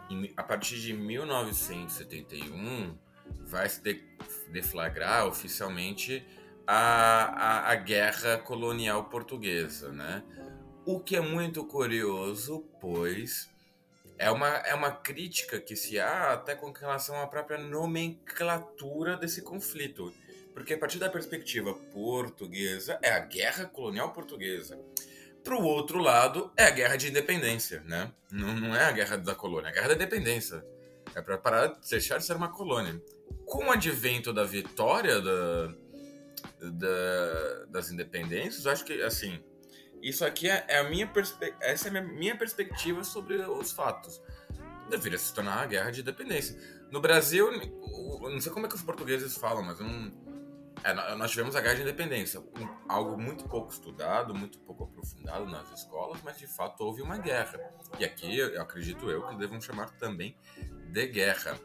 [0.09, 2.97] em, a partir de 1971
[3.45, 4.03] vai se de,
[4.49, 6.25] deflagrar oficialmente
[6.67, 10.23] a, a, a guerra colonial portuguesa, né?
[10.85, 13.49] O que é muito curioso, pois
[14.17, 19.41] é uma, é uma crítica que se há até com relação à própria nomenclatura desse
[19.41, 20.13] conflito.
[20.53, 24.79] Porque a partir da perspectiva portuguesa, é a guerra colonial portuguesa.
[25.43, 28.11] Para o outro lado, é a guerra de independência, né?
[28.31, 30.63] Não, não é a guerra da colônia, é a guerra da independência.
[31.15, 33.01] É para parar de deixar de ser uma colônia.
[33.45, 35.75] Com o advento da vitória da,
[36.61, 39.43] da, das independências, acho que, assim,
[40.01, 41.09] isso aqui é, é a minha
[41.61, 44.21] essa é a minha perspectiva sobre os fatos.
[44.89, 46.57] Deveria se tornar a guerra de independência.
[46.91, 47.49] No Brasil,
[48.21, 50.11] não sei como é que os portugueses falam, mas não,
[50.83, 55.45] é, nós tivemos a guerra de independência, um, algo muito pouco estudado, muito pouco aprofundado
[55.45, 57.59] nas escolas, mas de fato houve uma guerra.
[57.97, 60.35] E aqui, eu acredito eu, que devemos chamar também
[60.91, 61.57] de guerra.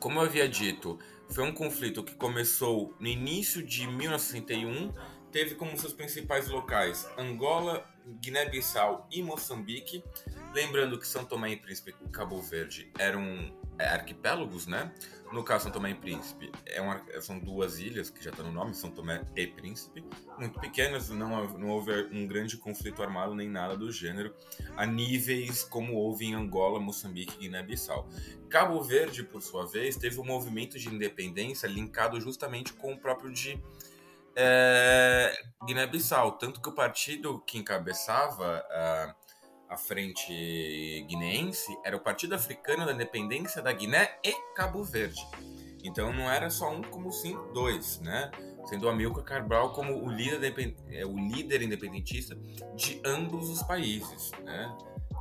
[0.00, 0.98] Como eu havia dito,
[1.30, 4.92] foi um conflito que começou no início de 1961,
[5.30, 7.88] teve como seus principais locais Angola,
[8.20, 10.04] Guiné-Bissau e Moçambique.
[10.52, 13.24] Lembrando que São Tomé e Príncipe e Cabo Verde eram
[13.78, 14.92] é, arquipélagos, né?
[15.32, 18.52] No caso, São Tomé e Príncipe, é uma, são duas ilhas, que já está no
[18.52, 20.04] nome, São Tomé e Príncipe,
[20.38, 24.34] muito pequenas, não, não houve um grande conflito armado nem nada do gênero,
[24.76, 28.08] a níveis como houve em Angola, Moçambique e Guiné-Bissau.
[28.48, 33.32] Cabo Verde, por sua vez, teve um movimento de independência linkado justamente com o próprio
[33.32, 33.60] de
[34.36, 35.32] é,
[35.64, 38.64] Guiné-Bissau, tanto que o partido que encabeçava
[39.74, 45.20] a frente guineense era o Partido Africano da Independência da Guiné e Cabo Verde.
[45.82, 48.30] Então não era só um como sim dois, né?
[48.66, 50.54] Sendo Amilcar Cabral como o líder,
[50.88, 52.36] é, o líder independentista
[52.74, 54.74] de ambos os países, né?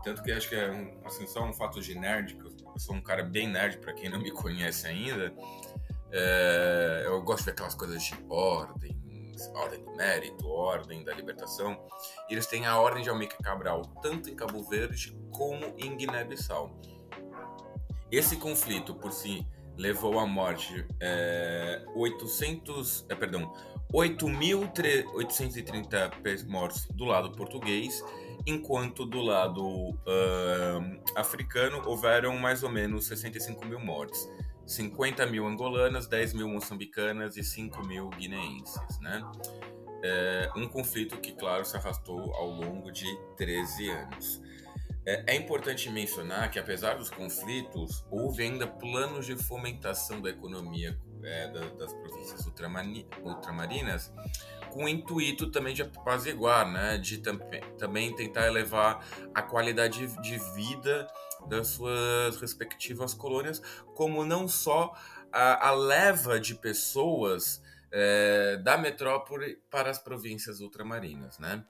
[0.03, 2.95] Tanto que acho que é um, assim, só um fato de nerd, que eu sou
[2.95, 5.33] um cara bem nerd para quem não me conhece ainda.
[6.11, 8.95] É, eu gosto de aquelas coisas de ordem,
[9.53, 11.77] ordem do mérito, ordem da libertação,
[12.29, 16.79] eles têm a ordem de Almeida Cabral, tanto em Cabo Verde como em Guiné-Bissau.
[18.11, 19.45] Esse conflito, por si,
[19.77, 23.53] levou à morte é, 800, é, perdão,
[23.93, 28.03] 8.830 mortos do lado português,
[28.45, 29.95] enquanto do lado uh,
[31.15, 34.29] africano houveram mais ou menos 65 mil mortes.
[34.65, 39.21] 50 mil angolanas, 10 mil moçambicanas e 5 mil guineenses, né?
[40.03, 43.05] É um conflito que, claro, se arrastou ao longo de
[43.37, 44.41] 13 anos.
[45.05, 50.97] É, é importante mencionar que, apesar dos conflitos, houve ainda planos de fomentação da economia
[51.23, 54.11] é, da, das províncias ultramarinas,
[54.73, 56.97] com o intuito também de apaziguar, né?
[56.97, 57.37] de tam
[57.77, 61.07] também tentar elevar a qualidade de vida
[61.47, 63.61] das suas respectivas colônias,
[63.93, 64.91] como não só
[65.31, 67.61] a, a leva de pessoas
[67.91, 71.63] é, da metrópole para as províncias ultramarinas, né?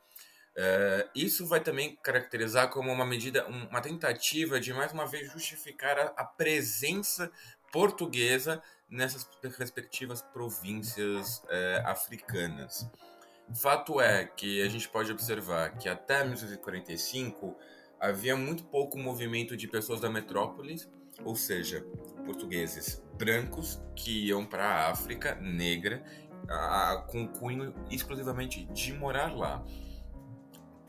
[0.55, 5.97] É, isso vai também caracterizar como uma medida, uma tentativa de mais uma vez justificar
[5.97, 7.31] a, a presença
[7.71, 8.61] portuguesa
[8.93, 9.27] nessas
[9.57, 12.87] respectivas províncias é, africanas.
[13.55, 17.57] Fato é que a gente pode observar que até 1945
[17.99, 20.79] havia muito pouco movimento de pessoas da metrópole,
[21.25, 21.85] ou seja,
[22.25, 26.03] portugueses brancos que iam para a África negra
[26.47, 29.65] a, com cunho exclusivamente de morar lá.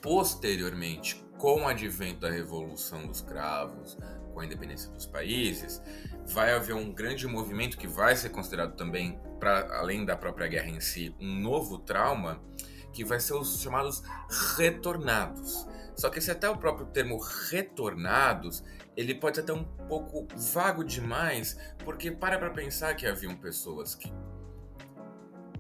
[0.03, 3.97] Posteriormente, com o advento da Revolução dos Cravos,
[4.35, 5.81] com a independência dos países,
[6.27, 10.69] vai haver um grande movimento que vai ser considerado também, para além da própria guerra
[10.69, 12.43] em si, um novo trauma,
[12.93, 14.03] que vai ser os chamados
[14.57, 15.67] retornados.
[15.97, 17.19] Só que esse até o próprio termo
[17.51, 18.65] retornados,
[18.97, 23.95] ele pode ser até um pouco vago demais, porque para para pensar que haviam pessoas
[23.95, 24.13] que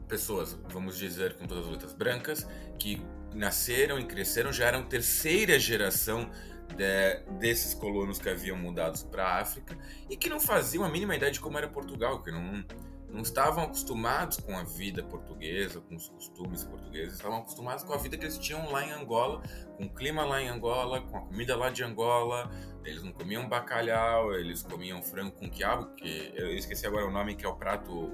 [0.09, 2.47] pessoas, vamos dizer com todas as letras brancas,
[2.79, 3.03] que
[3.35, 6.31] nasceram e cresceram, já eram terceira geração
[6.77, 9.77] de, desses colonos que haviam mudado para a África
[10.09, 12.65] e que não faziam a mínima ideia de como era Portugal, que não,
[13.09, 17.97] não estavam acostumados com a vida portuguesa, com os costumes portugueses, estavam acostumados com a
[17.97, 19.43] vida que eles tinham lá em Angola,
[19.77, 22.51] com o clima lá em Angola, com a comida lá de Angola.
[22.85, 27.35] Eles não comiam bacalhau, eles comiam frango com quiabo, que eu esqueci agora o nome,
[27.35, 28.13] que é o prato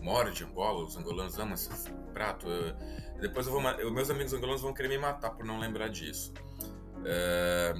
[0.00, 2.48] mora de Angola, os angolanos amam esse prato.
[2.48, 2.74] Eu,
[3.20, 6.32] depois eu vou, eu, meus amigos angolanos vão querer me matar por não lembrar disso.
[7.04, 7.74] É,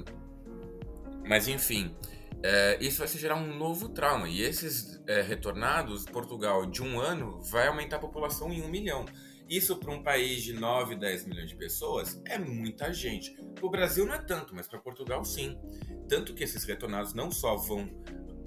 [1.27, 1.95] mas enfim,
[2.43, 4.27] é, isso vai se gerar um novo trauma.
[4.27, 9.05] E esses é, retornados, Portugal, de um ano, vai aumentar a população em um milhão.
[9.47, 13.31] Isso para um país de 9, 10 milhões de pessoas é muita gente.
[13.53, 15.57] Para o Brasil não é tanto, mas para Portugal sim.
[16.07, 17.87] Tanto que esses retornados não só vão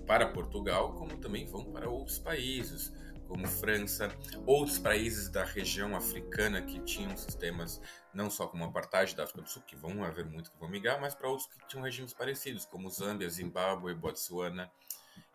[0.07, 2.93] para Portugal, como também vão para outros países
[3.27, 4.09] como França,
[4.47, 7.81] outros países da região africana que tinham sistemas
[8.13, 11.01] não só como apartheid da África do Sul, que vão haver muitos que vão migrar,
[11.01, 14.71] mas para outros que tinham regimes parecidos, como Zâmbia, Zimbábue, Botsuana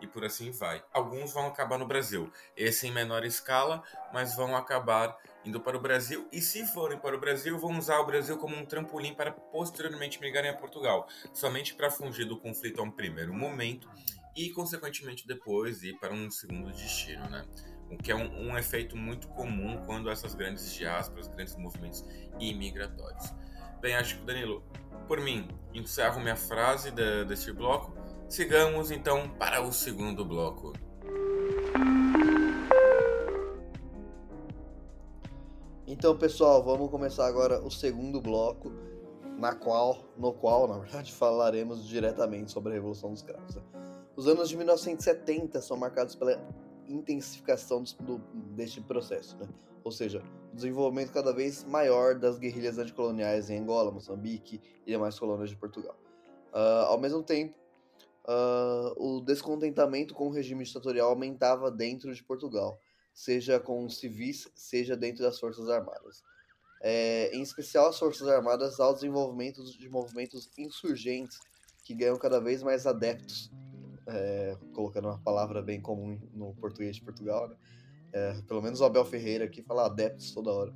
[0.01, 0.83] e por assim vai.
[0.93, 3.83] Alguns vão acabar no Brasil, esse em menor escala,
[4.13, 7.99] mas vão acabar indo para o Brasil e se forem para o Brasil, vão usar
[7.99, 12.79] o Brasil como um trampolim para posteriormente migrarem a Portugal, somente para fugir do conflito
[12.79, 13.89] a um primeiro momento
[14.35, 17.45] e consequentemente depois ir para um segundo destino, né?
[17.89, 22.05] O que é um, um, efeito muito comum quando essas grandes diásporas, grandes movimentos
[22.39, 23.33] imigratórios.
[23.81, 24.63] Bem, acho que, Danilo,
[25.07, 27.97] por mim, encerro minha frase de, deste bloco.
[28.27, 30.73] Sigamos então para o segundo bloco.
[35.87, 38.71] Então, pessoal, vamos começar agora o segundo bloco,
[39.39, 43.57] na qual, no qual, na verdade, falaremos diretamente sobre a Revolução dos Cravos.
[44.15, 46.39] Os anos de 1970 são marcados pela
[46.89, 48.17] intensificação do,
[48.55, 49.47] deste processo, né?
[49.83, 55.17] ou seja, o desenvolvimento cada vez maior das guerrilhas anticoloniais em Angola, Moçambique e demais
[55.17, 55.95] colônias de Portugal.
[56.53, 57.55] Uh, ao mesmo tempo,
[58.25, 62.79] uh, o descontentamento com o regime ditatorial aumentava dentro de Portugal,
[63.13, 66.23] seja com civis, seja dentro das Forças Armadas.
[66.81, 71.37] É, em especial as Forças Armadas ao desenvolvimento de movimentos insurgentes
[71.83, 73.51] que ganham cada vez mais adeptos
[74.09, 77.55] é, colocando uma palavra bem comum no português de Portugal, né?
[78.11, 80.73] É, pelo menos o Abel Ferreira aqui fala adeptos toda hora.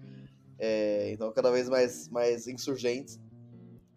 [0.59, 3.19] É, então, cada vez mais, mais insurgentes,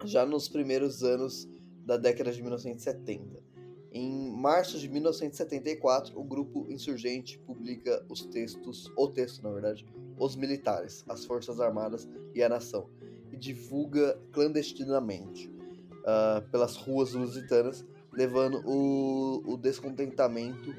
[0.04, 1.48] já nos primeiros anos
[1.84, 3.44] da década de 1970.
[3.92, 9.86] Em março de 1974, o grupo insurgente publica os textos, o texto, na verdade,
[10.18, 12.90] Os Militares, as Forças Armadas e a Nação,
[13.32, 20.74] e divulga clandestinamente uh, pelas ruas lusitanas levando o, o descontentamento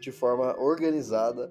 [0.00, 1.50] de forma organizada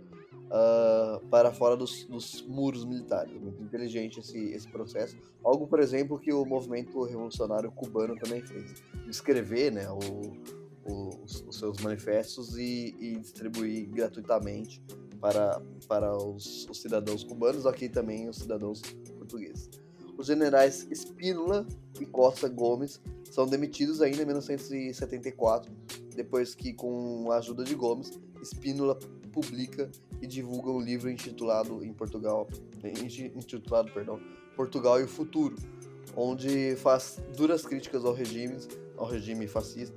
[0.51, 3.33] uh, para fora dos, dos, muros militares.
[3.41, 5.17] Muito inteligente esse, esse processo.
[5.43, 8.83] Algo, por exemplo, que o movimento revolucionário cubano também fez.
[9.07, 9.99] Escrever né, o,
[10.91, 14.83] o, os, os, seus manifestos e, e, distribuir gratuitamente
[15.19, 18.81] para, para os, os cidadãos cubanos, aqui também os cidadãos
[19.17, 19.80] portugueses.
[20.17, 21.65] Os generais Espínola
[21.99, 25.71] e Costa Gomes são demitidos ainda em 1974,
[26.15, 28.97] depois que, com a ajuda de Gomes, Espínola
[29.31, 29.89] publica
[30.21, 32.47] e divulga um livro intitulado em Portugal,
[33.35, 34.19] intitulado, perdão,
[34.55, 35.55] Portugal e o Futuro,
[36.15, 38.57] onde faz duras críticas ao regime,
[38.97, 39.95] ao regime fascista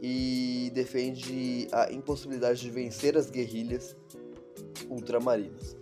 [0.00, 3.96] e defende a impossibilidade de vencer as guerrilhas
[4.88, 5.76] ultramarinas.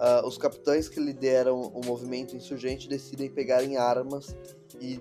[0.00, 4.34] Uh, os capitães que lideram o movimento insurgente decidem pegar em armas
[4.80, 4.98] e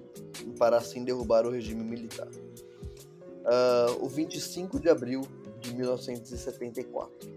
[0.57, 2.27] para assim derrubar o regime militar.
[2.27, 5.21] Uh, o 25 de abril
[5.61, 7.29] de 1974,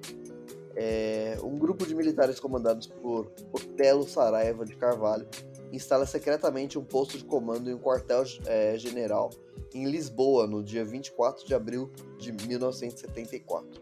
[0.75, 5.29] é, um grupo de militares comandados por Otelo Saraiva de Carvalho
[5.71, 9.31] instala secretamente um posto de comando em um quartel-general
[9.73, 13.82] é, em Lisboa no dia 24 de abril de 1974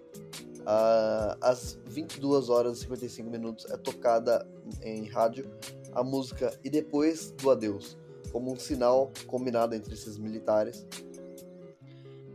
[0.61, 4.47] Uh, às 22 horas e 55 minutos é tocada
[4.83, 5.51] em rádio
[5.93, 7.97] a música E Depois do Adeus,
[8.31, 10.87] como um sinal combinado entre esses militares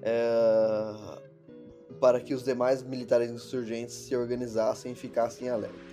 [0.06, 1.20] é,
[2.00, 5.86] para que os demais militares insurgentes se organizassem e ficassem alerta.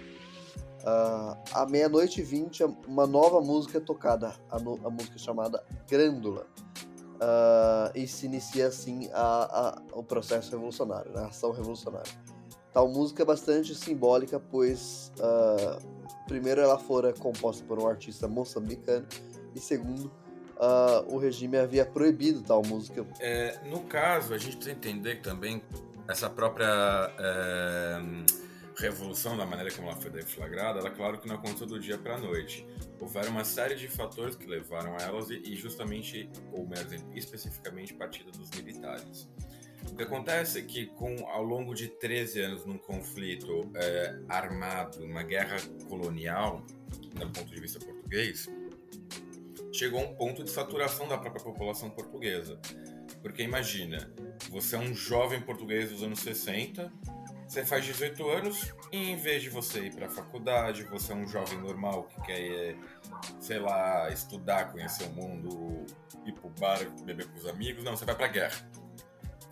[0.83, 5.65] Uh, à meia-noite e vinte, uma nova música é tocada, a, no, a música chamada
[5.89, 6.47] Grândula.
[7.23, 12.11] Uh, e se inicia assim a, a, o processo revolucionário, né, a ação revolucionária.
[12.73, 15.81] Tal música é bastante simbólica, pois, uh,
[16.27, 19.07] primeiro, ela fora composta por um artista moçambicano,
[19.55, 20.11] e segundo,
[21.09, 23.05] o regime havia proibido tal música.
[23.21, 25.63] É, no caso, a gente precisa entender também
[26.09, 26.67] essa própria.
[27.19, 28.01] É
[28.77, 32.17] revolução, da maneira como ela foi deflagrada, ela, claro que não aconteceu do dia para
[32.17, 32.67] a noite.
[33.01, 37.95] Houveram uma série de fatores que levaram a elas e, justamente, ou melhor dizendo, especificamente,
[37.95, 39.29] partida dos militares.
[39.91, 45.05] O que acontece é que, com, ao longo de 13 anos num conflito é, armado,
[45.05, 45.57] uma guerra
[45.89, 46.65] colonial,
[47.15, 48.49] do ponto de vista português,
[49.73, 52.61] chegou a um ponto de saturação da própria população portuguesa.
[53.21, 54.13] Porque imagina,
[54.51, 56.93] você é um jovem português dos anos 60,
[57.53, 61.15] você faz 18 anos e em vez de você ir para a faculdade, você é
[61.15, 62.77] um jovem normal que quer,
[63.41, 65.85] sei lá, estudar, conhecer o mundo,
[66.25, 68.71] ir pro bar, beber com os amigos, não, você vai para a guerra.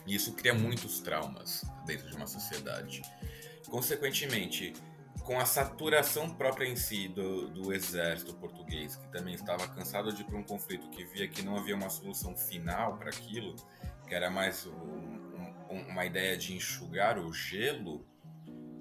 [0.07, 3.03] E isso cria muitos traumas dentro de uma sociedade.
[3.69, 4.73] Consequentemente,
[5.23, 10.23] com a saturação própria em si do, do exército português, que também estava cansado de
[10.23, 13.55] ir para um conflito que via que não havia uma solução final para aquilo,
[14.09, 15.20] que era mais um,
[15.71, 18.07] uma ideia de enxugar o gelo,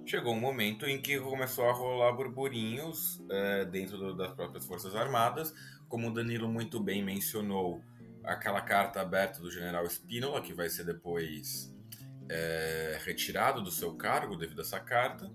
[0.05, 4.95] chegou um momento em que começou a rolar burburinhos é, dentro do, das próprias Forças
[4.95, 5.53] Armadas,
[5.87, 7.83] como o Danilo muito bem mencionou,
[8.23, 11.73] aquela carta aberta do general Spínola, que vai ser depois
[12.29, 15.31] é, retirado do seu cargo devido a essa carta,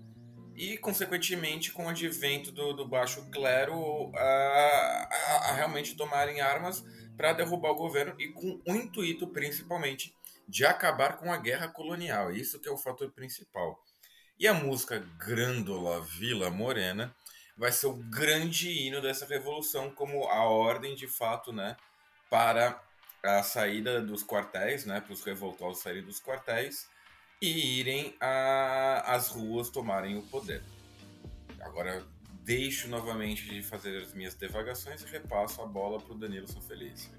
[0.55, 6.83] e, consequentemente, com o advento do, do baixo clero a, a, a realmente tomarem armas
[7.17, 10.15] para derrubar o governo e com o intuito, principalmente,
[10.47, 12.31] de acabar com a guerra colonial.
[12.31, 13.79] Isso que é o fator principal.
[14.37, 17.15] E a música Grândola Vila Morena
[17.57, 21.77] vai ser o grande hino dessa revolução, como a ordem de fato, né,
[22.29, 22.81] para
[23.23, 26.87] a saída dos quartéis, né, para os revoltosos saírem dos quartéis
[27.41, 30.63] e irem às ruas tomarem o poder.
[31.61, 32.05] Agora
[32.43, 37.09] deixo novamente de fazer as minhas devagações e repasso a bola para o Danilo Sanfelice.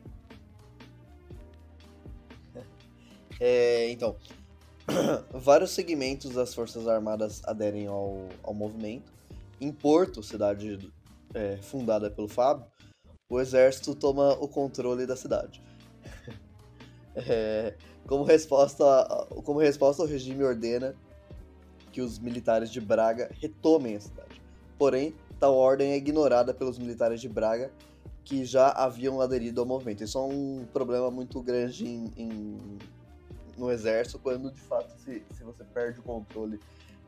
[3.41, 4.17] É, então,
[5.33, 9.13] vários segmentos das Forças Armadas aderem ao, ao movimento.
[9.61, 10.93] Em Porto, cidade
[11.35, 12.67] é, fundada pelo Fábio,
[13.29, 15.63] o exército toma o controle da cidade.
[17.17, 17.75] é,
[18.07, 18.85] como, resposta,
[19.45, 20.95] como resposta, o regime ordena
[21.93, 24.41] que os militares de Braga retomem a cidade.
[24.79, 27.73] Porém, tal ordem é ignorada pelos militares de Braga,
[28.23, 30.05] que já haviam aderido ao movimento.
[30.05, 32.79] Isso é um problema muito grande em, em
[33.57, 36.61] no exército quando de fato se, se você perde o controle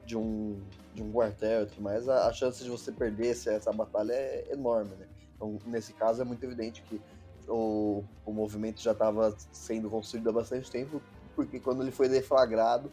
[0.04, 0.58] de um,
[0.94, 4.12] de um quartel e tudo mais, a, a chance de você perder essa, essa batalha
[4.12, 5.06] é enorme, né?
[5.36, 7.00] Então, nesse caso, é muito evidente que
[7.46, 11.00] o, o movimento já estava sendo construído há bastante tempo,
[11.36, 12.90] porque quando ele foi deflagrado,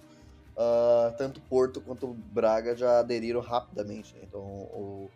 [0.56, 4.14] uh, tanto Porto quanto Braga já aderiram rapidamente.
[4.16, 4.22] Né?
[4.24, 5.10] Então, o,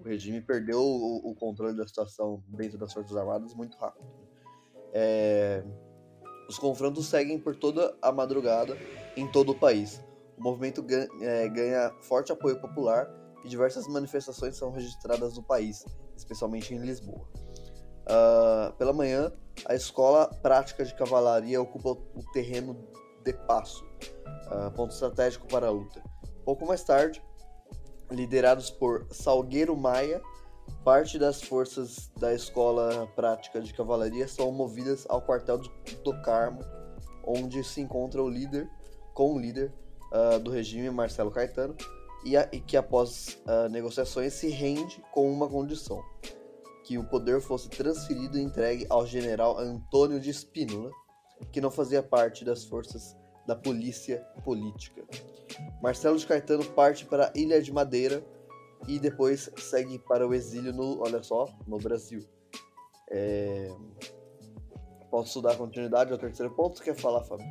[0.00, 4.04] o regime perdeu o, o, controle da situação dentro das Forças Armadas muito rápido.
[4.04, 4.80] Né?
[4.92, 5.64] É,
[6.52, 8.76] os confrontos seguem por toda a madrugada
[9.16, 10.04] em todo o país.
[10.36, 13.08] O movimento ganha, é, ganha forte apoio popular
[13.42, 15.82] e diversas manifestações são registradas no país,
[16.14, 17.26] especialmente em Lisboa.
[18.02, 19.32] Uh, pela manhã,
[19.64, 22.76] a escola prática de cavalaria ocupa o terreno
[23.24, 23.82] de Passo,
[24.50, 26.02] uh, ponto estratégico para a luta.
[26.44, 27.22] Pouco mais tarde,
[28.10, 30.20] liderados por Salgueiro Maia,
[30.84, 36.60] Parte das forças da escola prática de cavalaria são movidas ao quartel do Carmo,
[37.24, 38.68] onde se encontra o líder,
[39.14, 39.72] com o líder
[40.12, 41.76] uh, do regime, Marcelo Caetano,
[42.24, 46.02] e, a, e que após uh, negociações se rende com uma condição:
[46.84, 50.90] que o poder fosse transferido e entregue ao general Antônio de Spínola,
[51.52, 55.02] que não fazia parte das forças da polícia política.
[55.82, 58.24] Marcelo de Caetano parte para a Ilha de Madeira
[58.86, 62.20] e depois segue para o exílio no, olha só, no Brasil.
[63.10, 63.68] É...
[65.10, 66.82] Posso dar continuidade ao terceiro ponto?
[66.82, 67.46] Quer falar, Fábio?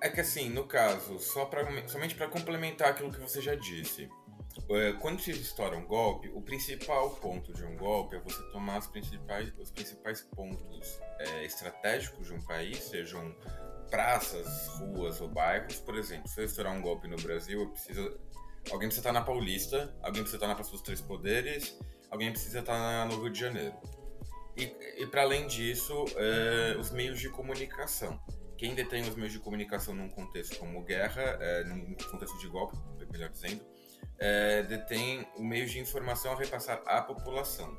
[0.00, 4.08] É que assim, no caso, só pra, somente para complementar aquilo que você já disse,
[4.70, 8.78] é, quando se estoura um golpe, o principal ponto de um golpe é você tomar
[8.78, 13.34] os principais, os principais pontos é, estratégicos de um país, sejam
[13.90, 15.76] praças, ruas ou bairros.
[15.80, 18.18] Por exemplo, se eu estourar um golpe no Brasil, eu preciso
[18.70, 21.78] Alguém precisa estar na Paulista, alguém precisa estar na Praça dos Três Poderes,
[22.10, 23.74] alguém precisa estar no Rio de Janeiro.
[24.56, 28.18] E, e para além disso, é, os meios de comunicação.
[28.56, 32.76] Quem detém os meios de comunicação num contexto como guerra, é, num contexto de golpe,
[33.12, 33.62] melhor dizendo,
[34.18, 37.76] é, detém o meio de informação a repassar à população.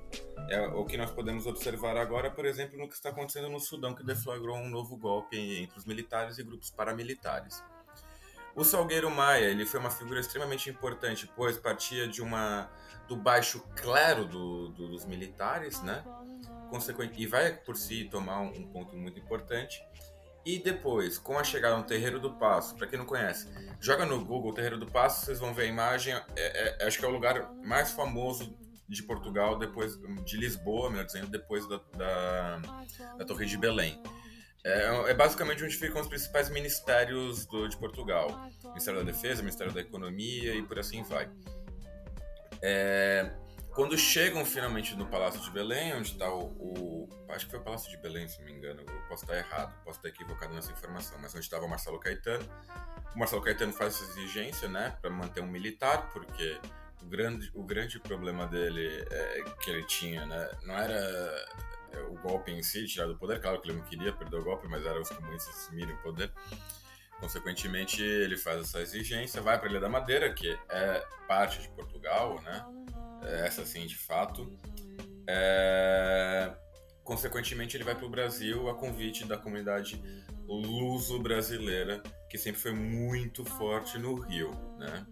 [0.49, 3.95] É o que nós podemos observar agora, por exemplo, no que está acontecendo no Sudão,
[3.95, 7.63] que deflagrou um novo golpe entre os militares e grupos paramilitares.
[8.57, 12.69] O Salgueiro Maia ele foi uma figura extremamente importante, pois partia de uma
[13.07, 16.03] do baixo clero do, do, dos militares, né?
[16.69, 19.81] Consequente, e vai por si tomar um, um ponto muito importante
[20.47, 23.49] e depois, com a chegada no Terreiro do Passo, para quem não conhece,
[23.81, 26.13] joga no Google Terreiro do Passo, vocês vão ver a imagem.
[26.13, 26.23] É,
[26.81, 31.27] é, acho que é o lugar mais famoso de Portugal, depois de Lisboa, melhor dizendo,
[31.27, 32.57] depois da, da,
[33.17, 34.01] da Torre de Belém.
[34.67, 38.27] É, é, basicamente onde ficam os principais ministérios do, de Portugal:
[38.65, 41.29] Ministério da Defesa, Ministério da Economia e por assim vai.
[42.61, 43.31] É,
[43.73, 47.63] quando chegam finalmente no Palácio de Belém, onde está o, o, Acho que foi o
[47.63, 48.81] Palácio de Belém, se não me engano.
[48.81, 52.43] Eu posso estar errado, posso estar equivocado nessa informação, mas onde estava o Marcelo Caetano.
[53.15, 56.59] O Marcelo Caetano faz essa exigência, né, para manter um militar, porque
[57.01, 61.45] o grande, o grande problema dele é, que ele tinha, né, não era
[62.03, 64.67] o golpe em si, tirar do poder, claro que ele não queria perder o golpe,
[64.67, 66.31] mas era os comunistas assumirem o poder.
[67.19, 71.69] Consequentemente, ele faz essa exigência, vai para a Ilha da Madeira, que é parte de
[71.69, 72.63] Portugal, né?
[73.23, 74.47] É, essa sim, de fato.
[75.27, 76.53] É...
[77.03, 80.01] Consequentemente, ele vai para o Brasil a convite da comunidade
[80.47, 84.51] luso-brasileira, que sempre foi muito forte no Rio.
[84.77, 85.07] Né?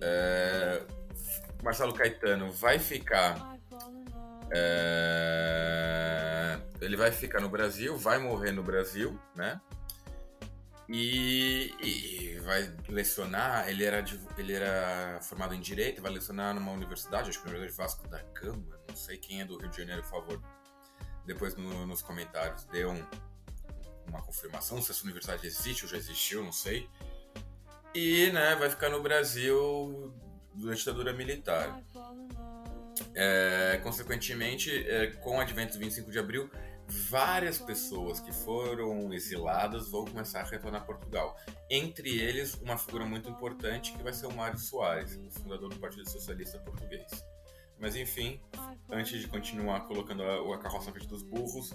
[0.00, 0.82] É...
[1.62, 3.58] Marcelo Caetano vai ficar.
[4.54, 6.12] É...
[6.80, 9.60] Ele vai ficar no Brasil, vai morrer no Brasil, né?
[10.88, 14.04] E, e, vai lecionar, ele era,
[14.36, 18.20] ele era formado em Direito, vai lecionar numa universidade, acho que na verdade Vasco da
[18.34, 20.42] Gama, não sei quem é do Rio de Janeiro, por favor,
[21.24, 23.02] depois no, nos comentários dê um,
[24.08, 26.88] uma confirmação se essa universidade existe ou já existiu, não sei.
[27.94, 30.12] E né, vai ficar no Brasil
[30.54, 31.80] durante a ditadura militar.
[33.14, 36.50] É, consequentemente, é, com o advento do 25 de abril,
[36.86, 41.36] várias pessoas que foram exiladas vão começar a retornar a Portugal.
[41.70, 45.78] Entre eles, uma figura muito importante que vai ser o Mário Soares, o fundador do
[45.78, 47.24] Partido Socialista Português.
[47.78, 48.40] Mas enfim,
[48.90, 51.74] antes de continuar colocando a, a carroça na frente dos burros,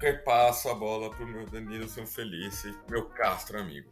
[0.00, 3.90] repasso a bola para o meu Danilo São Felice, meu castro amigo.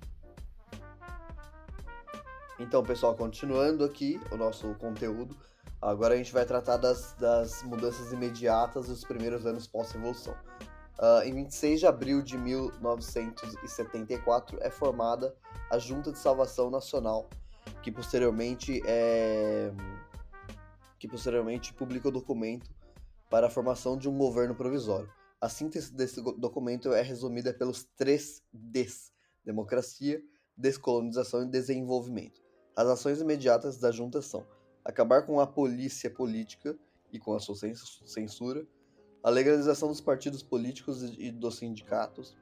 [2.58, 5.36] Então, pessoal, continuando aqui o nosso conteúdo,
[5.84, 10.34] Agora a gente vai tratar das, das mudanças imediatas dos primeiros anos pós-revolução.
[10.98, 15.36] Uh, em 26 de abril de 1974 é formada
[15.70, 17.28] a Junta de Salvação Nacional,
[17.82, 19.70] que posteriormente é...
[20.98, 22.74] que posteriormente publica o documento
[23.28, 25.12] para a formação de um governo provisório.
[25.38, 29.12] A síntese desse documento é resumida pelos três Ds:
[29.44, 30.22] democracia,
[30.56, 32.40] descolonização e desenvolvimento.
[32.74, 34.46] As ações imediatas da junta são
[34.84, 36.76] acabar com a polícia política
[37.12, 37.54] e com a sua
[38.04, 38.66] censura,
[39.22, 42.36] a legalização dos partidos políticos e dos sindicatos,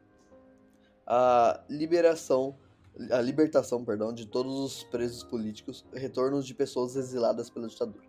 [1.07, 2.57] a liberação,
[3.11, 8.05] a libertação, perdão, de todos os presos políticos, retornos de pessoas exiladas pela ditadura.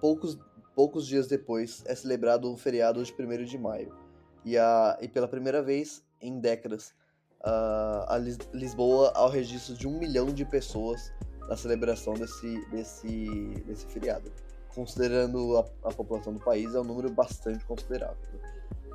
[0.00, 0.38] Poucos,
[0.74, 3.96] poucos dias depois é celebrado um feriado de 1 de maio,
[4.44, 6.94] e, a, e pela primeira vez em décadas,
[7.40, 8.18] a, a
[8.52, 11.12] Lisboa ao registro de um milhão de pessoas
[11.48, 13.26] na celebração desse, desse,
[13.66, 14.30] desse feriado.
[14.74, 18.16] Considerando a, a população do país, é um número bastante considerável.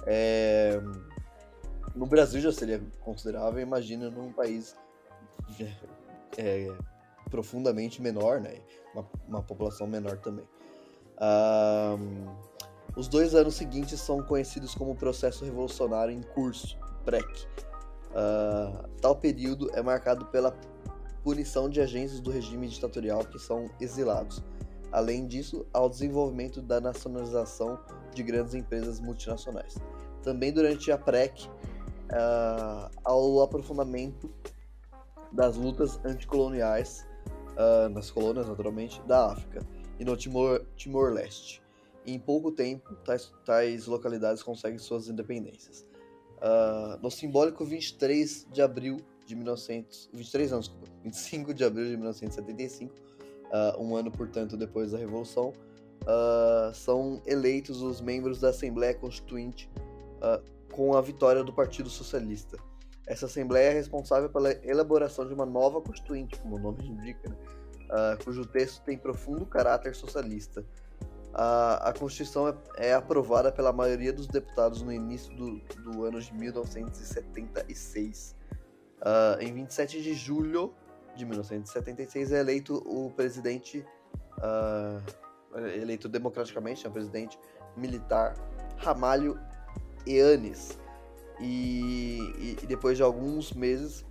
[0.06, 0.82] É,
[1.96, 4.76] no Brasil já seria considerável, imagina num país
[6.38, 6.72] é,
[7.30, 8.60] profundamente menor, né?
[8.94, 10.46] Uma, uma população menor também.
[11.20, 12.26] Um,
[12.96, 17.48] os dois anos seguintes são conhecidos como processo revolucionário em curso, PREC.
[18.08, 20.52] Uh, tal período é marcado pela
[21.28, 24.42] punição de agentes do regime ditatorial que são exilados.
[24.94, 27.78] Além disso, ao desenvolvimento da nacionalização
[28.16, 29.76] de grandes empresas multinacionais.
[30.24, 34.34] Também durante a PREC, uh, ao aprofundamento
[35.30, 37.06] das lutas anticoloniais
[37.58, 39.68] uh, nas colônias, naturalmente, da África
[40.00, 41.56] e no Timor-Leste.
[41.56, 41.68] Timor
[42.06, 45.86] em pouco tempo, tais, tais, localidades conseguem suas independências.
[46.38, 50.74] Uh, no simbólico 23 de abril de 1900, 23 anos,
[51.04, 52.98] 25 de abril de 1975, uh,
[53.52, 55.52] ah, um ano, portanto, depois da Revolução,
[56.04, 59.70] uh, são eleitos os membros da Assembleia Constituinte
[60.18, 60.42] uh,
[60.74, 62.58] com a vitória do Partido Socialista.
[63.06, 67.36] Essa Assembleia é responsável pela elaboração de uma nova Constituinte, como o nome indica, né?
[68.24, 70.66] cujo texto tem profundo caráter socialista.
[71.34, 76.34] A, Constituição é, é, aprovada pela maioria dos deputados no início do, do ano de
[76.34, 78.37] 1976.
[79.00, 80.74] Uh, em 27 de julho
[81.16, 83.86] de 1976 é eleito o presidente
[84.40, 85.02] uh,
[85.58, 87.40] eleito democraticamente, é o presidente
[87.76, 88.36] militar
[88.78, 89.40] Ramalho
[90.06, 90.78] Eanes.
[91.40, 94.04] E, e, depois de alguns meses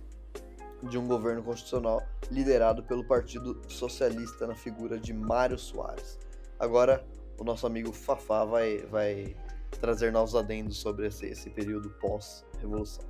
[0.83, 6.17] de um governo constitucional liderado pelo Partido Socialista na figura de Mário Soares.
[6.57, 7.05] Agora,
[7.37, 9.35] o nosso amigo Fafá vai, vai
[9.81, 13.03] trazer novos adendos sobre esse, esse período pós-revolução.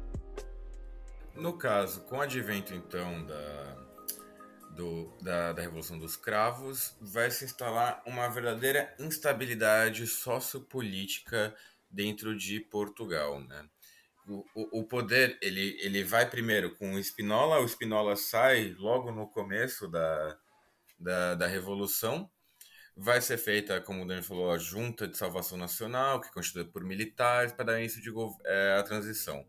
[1.37, 3.77] No caso, com o advento então da,
[4.71, 11.55] do, da, da Revolução dos Cravos, vai se instalar uma verdadeira instabilidade sociopolítica
[11.91, 13.69] dentro de Portugal, né?
[14.27, 19.11] O, o, o poder, ele, ele vai primeiro com o Spinola, o Spinola sai logo
[19.11, 20.37] no começo da,
[20.99, 22.29] da, da Revolução,
[22.95, 26.67] vai ser feita, como o Daniel falou, a Junta de Salvação Nacional, que é constituída
[26.69, 28.11] por militares, para dar início de,
[28.43, 29.45] é, a transição.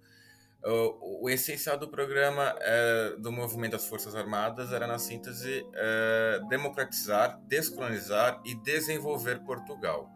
[0.65, 6.41] O, o, essencial do programa é, do movimento das Forças Armadas era, na síntese, é,
[6.49, 10.11] democratizar, descolonizar e desenvolver Portugal.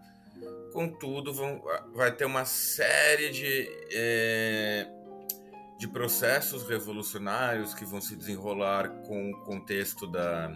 [0.72, 1.62] Contudo, vão,
[1.94, 4.88] vai ter uma série de, é,
[5.78, 10.52] de processos revolucionários que vão se desenrolar com o contexto da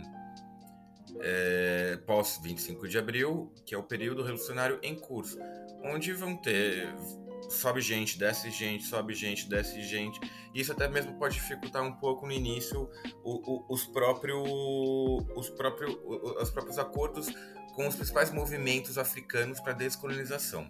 [1.20, 5.39] é, pós 25 de abril, que é o período revolucionário em curso,
[5.84, 6.93] onde vão ter
[7.49, 10.20] sobe gente, desce gente, sobe gente, desce gente.
[10.55, 12.90] Isso até mesmo pode dificultar um pouco no início
[13.22, 14.42] o, o, os, próprios,
[15.34, 15.97] os, próprios,
[16.40, 17.28] os próprios acordos
[17.74, 20.66] com os principais movimentos africanos para descolonização.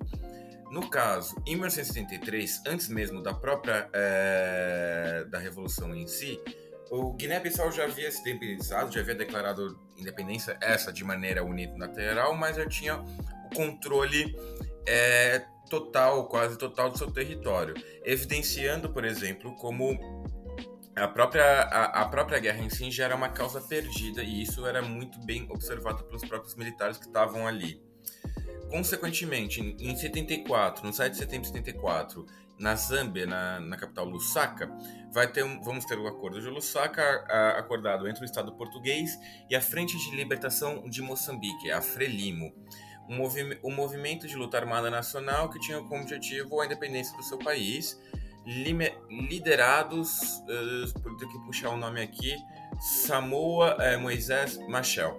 [0.70, 6.40] No caso, em 1973, antes mesmo da própria é, da revolução em si,
[6.90, 12.56] o Guiné-Bissau já havia se independizado, já havia declarado independência essa de maneira unilateral, mas
[12.56, 14.36] já tinha o controle
[14.86, 19.98] é, total, quase total do seu território, evidenciando, por exemplo, como
[20.94, 24.66] a própria, a, a, própria guerra em si já era uma causa perdida e isso
[24.66, 27.82] era muito bem observado pelos próprios militares que estavam ali.
[28.70, 32.26] Consequentemente, em 74, no 7 de setembro de 74,
[32.58, 34.70] na Zâmbia, na, na capital Lusaka,
[35.12, 39.10] vai ter um, vamos ter o acordo de Lusaka a, acordado entre o Estado português
[39.50, 42.54] e a Frente de Libertação de Moçambique, a Frelimo
[43.08, 47.22] um, movi um movimento de luta armada nacional que tinha como objetivo a independência do
[47.22, 48.00] seu país,
[48.46, 52.36] liderados, uh, por ter que puxar o nome aqui,
[52.80, 55.16] Samoa uh, Moisés Machel.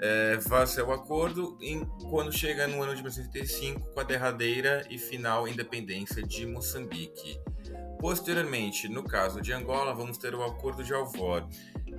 [0.00, 4.98] É, ser o acordo em, quando chega no ano de 1985 com a derradeira e
[4.98, 7.38] final independência de Moçambique.
[8.00, 11.46] Posteriormente, no caso de Angola, vamos ter o Acordo de Alvor,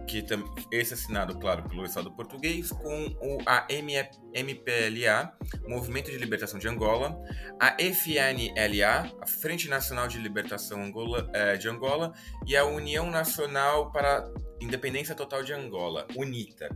[0.05, 0.23] que
[0.71, 5.33] esse assinado, claro, pelo Estado português, com o, a MPLA,
[5.67, 7.17] Movimento de Libertação de Angola,
[7.59, 12.13] a FNLA, a Frente Nacional de Libertação Angola, eh, de Angola,
[12.45, 14.31] e a União Nacional para
[14.61, 16.69] Independência Total de Angola, UNITA,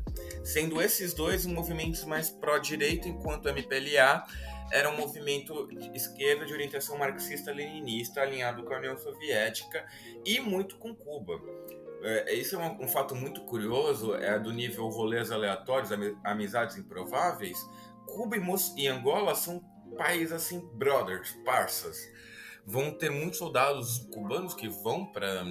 [0.44, 4.26] sendo esses dois movimentos mais pró-direito, enquanto o MPLA
[4.72, 9.86] era um movimento de esquerda de orientação marxista-leninista, alinhado com a União Soviética
[10.26, 11.40] e muito com Cuba.
[12.02, 15.92] É, isso é um, um, fato muito curioso, é do nível rolês aleatórios,
[16.24, 17.58] amizades improváveis.
[18.06, 18.42] Cuba e,
[18.78, 19.62] e Angola são
[19.98, 21.98] países assim, brothers, parças.
[22.66, 25.44] Vão ter muitos soldados cubanos que vão para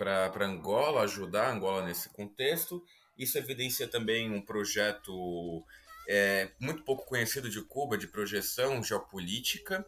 [0.00, 2.82] para Angola, ajudar Angola nesse contexto.
[3.18, 5.62] Isso evidencia também um projeto
[6.08, 9.86] é, muito pouco conhecido de Cuba, de projeção geopolítica.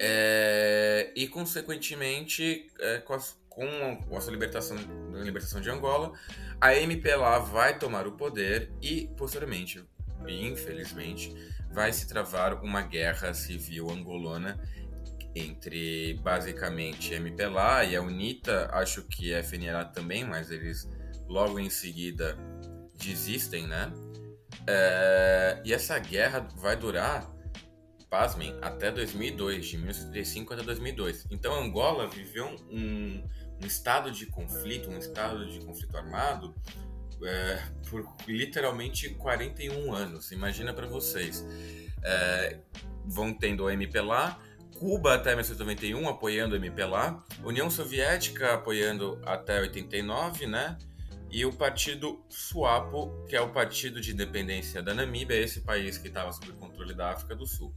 [0.00, 4.76] É, e, consequentemente, é, com, as, com a sua libertação,
[5.14, 6.12] a libertação de Angola,
[6.60, 9.84] a MPLA vai tomar o poder e, posteriormente,
[10.28, 11.34] infelizmente,
[11.72, 14.60] vai se travar uma guerra civil angolana
[15.34, 20.88] entre basicamente MPLA e a UNITA, acho que a FNLA também, mas eles
[21.28, 22.38] logo em seguida
[22.96, 23.92] desistem, né?
[24.66, 27.28] É, e essa guerra vai durar,
[28.08, 31.26] pasmem, até 2002, de 1935 até 2002.
[31.30, 33.24] Então Angola viveu um,
[33.62, 36.54] um estado de conflito, um estado de conflito armado
[37.22, 40.32] é, por literalmente 41 anos.
[40.32, 41.44] Imagina para vocês.
[42.02, 42.60] É,
[43.06, 44.38] vão tendo o MPLA,
[44.78, 50.76] Cuba até 1991 apoiando o MPLA, União Soviética apoiando até 89, né?
[51.30, 56.08] E o partido SWAPO, que é o Partido de Independência da Namíbia, esse país que
[56.08, 57.74] estava sob controle da África do Sul.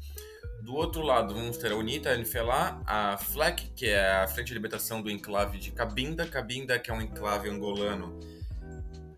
[0.62, 4.48] Do outro lado, vamos ter a UNITA, a NFLA, a FLEC, que é a Frente
[4.48, 6.26] de Libertação do Enclave de Cabinda.
[6.28, 8.20] Cabinda, que é um enclave angolano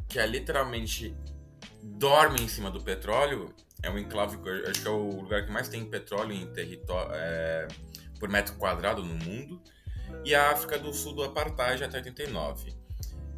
[0.08, 1.16] que é literalmente
[1.84, 4.38] dorme em cima do petróleo é um enclave,
[4.70, 7.68] acho que é o lugar que mais tem petróleo em território é,
[8.20, 9.62] por metro quadrado no mundo.
[10.26, 12.74] E a África do Sul do apartheid até 89.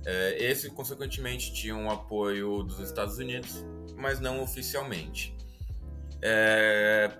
[0.03, 3.63] É, esse, consequentemente, tinha um apoio dos Estados Unidos,
[3.95, 5.35] mas não oficialmente.
[6.23, 7.11] É,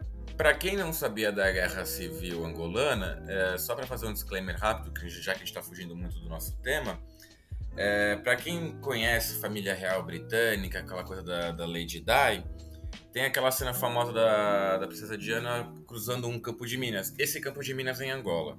[0.41, 4.91] para quem não sabia da guerra civil angolana, é, só para fazer um disclaimer rápido,
[5.07, 6.99] já que a gente está fugindo muito do nosso tema,
[7.77, 12.43] é, para quem conhece família real britânica, aquela coisa da, da Lady Di,
[13.13, 17.13] tem aquela cena famosa da, da princesa Diana cruzando um campo de minas.
[17.19, 18.57] Esse campo de minas é em Angola.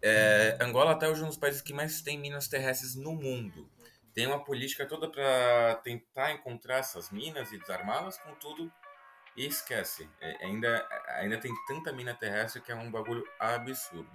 [0.00, 3.68] É, Angola até hoje é um dos países que mais tem minas terrestres no mundo.
[4.14, 8.70] Tem uma política toda para tentar encontrar essas minas e desarmá-las, contudo,
[9.46, 10.08] esquece.
[10.20, 10.86] É, ainda,
[11.16, 14.10] ainda tem tanta mina terrestre que é um bagulho absurdo.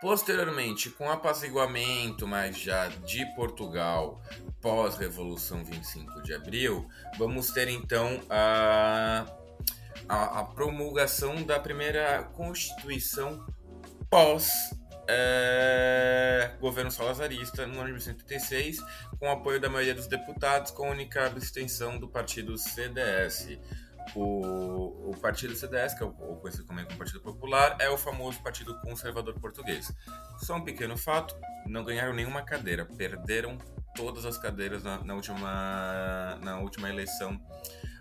[0.00, 4.22] Posteriormente, com o apaziguamento mais já de Portugal
[4.62, 6.88] pós-Revolução 25 de Abril,
[7.18, 9.26] vamos ter então a,
[10.08, 13.46] a, a promulgação da primeira Constituição
[14.08, 14.70] pós
[15.12, 18.78] é, governo salazarista no ano de 1986,
[19.18, 23.58] com apoio da maioria dos deputados, com a única abstenção do partido CDS.
[24.14, 28.80] O, o partido CDS, que é o, conhecido como Partido Popular, é o famoso Partido
[28.80, 29.92] Conservador Português.
[30.38, 31.36] Só um pequeno fato:
[31.66, 33.58] não ganharam nenhuma cadeira, perderam
[33.94, 37.40] todas as cadeiras na, na última, na última eleição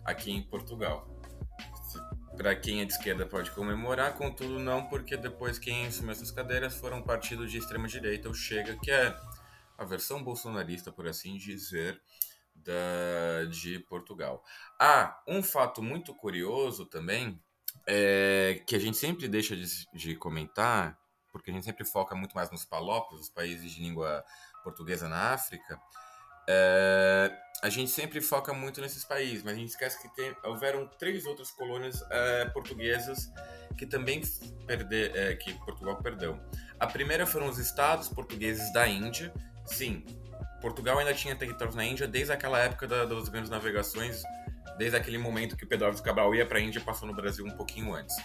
[0.05, 1.18] aqui em Portugal
[2.39, 6.73] para quem é de esquerda pode comemorar, contudo não, porque depois quem assumiu essas cadeiras
[6.73, 9.13] foram partidos de extrema direita, o Chega, que é
[9.77, 12.01] a versão bolsonarista, por assim dizer,
[12.55, 14.41] da, de Portugal.
[14.79, 17.37] Ah, um fato muito curioso também,
[17.85, 20.97] é, que a gente sempre deixa de, de comentar,
[21.33, 24.23] porque a gente sempre foca muito mais nos palopes, os países de língua
[24.63, 25.77] portuguesa na África,
[26.47, 30.87] é, a gente sempre foca muito nesses países, mas a gente esquece que tem, houveram
[30.97, 33.31] três outras colônias é, portuguesas
[33.77, 34.21] que também
[34.65, 36.39] perder, é, que Portugal perdeu.
[36.79, 39.33] A primeira foram os estados portugueses da Índia.
[39.65, 40.05] Sim,
[40.61, 44.23] Portugal ainda tinha territórios na Índia desde aquela época da, das grandes navegações,
[44.77, 47.45] desde aquele momento que o Pedro Álvares Cabral ia para a Índia passou no Brasil
[47.45, 48.15] um pouquinho antes.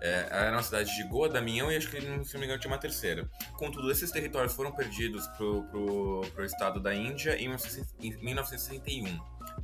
[0.00, 2.78] É, uma cidade de Goa, Damião e acho que, se não me engano, tinha uma
[2.78, 3.28] terceira.
[3.54, 9.18] Contudo, esses territórios foram perdidos pro, pro, pro estado da Índia em 1961.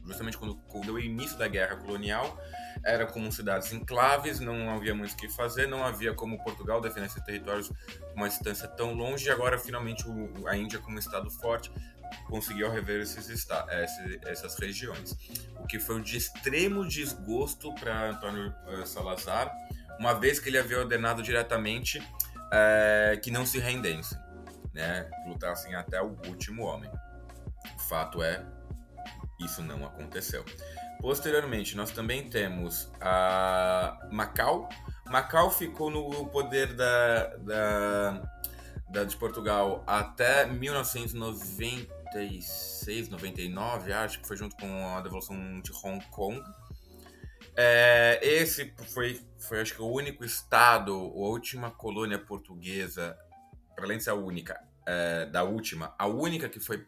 [0.05, 2.39] Justamente quando, quando deu o início da guerra colonial,
[2.85, 7.07] era como cidades enclaves, não havia muito o que fazer, não havia como Portugal defender
[7.07, 7.71] esses territórios
[8.15, 11.71] uma distância tão longe, e agora finalmente o, a Índia, como um estado forte,
[12.27, 15.17] conseguiu rever esses esta esses, essas regiões.
[15.59, 19.53] O que foi de extremo desgosto para Antônio uh, Salazar,
[19.99, 22.01] uma vez que ele havia ordenado diretamente
[22.53, 24.19] é, que não se rendessem,
[24.73, 25.11] né?
[25.27, 26.91] lutassem até o último homem.
[27.75, 28.45] O fato é,
[29.41, 30.45] isso não aconteceu.
[31.01, 34.69] Posteriormente, nós também temos a Macau.
[35.07, 38.23] Macau ficou no poder da, da,
[38.89, 46.03] da de Portugal até 1996, 99, acho que foi junto com a devolução de Hong
[46.07, 46.43] Kong.
[47.57, 53.17] É, esse foi, foi, acho que, o único estado, a última colônia portuguesa,
[53.75, 56.87] para além de ser a única, é, da última, a única que foi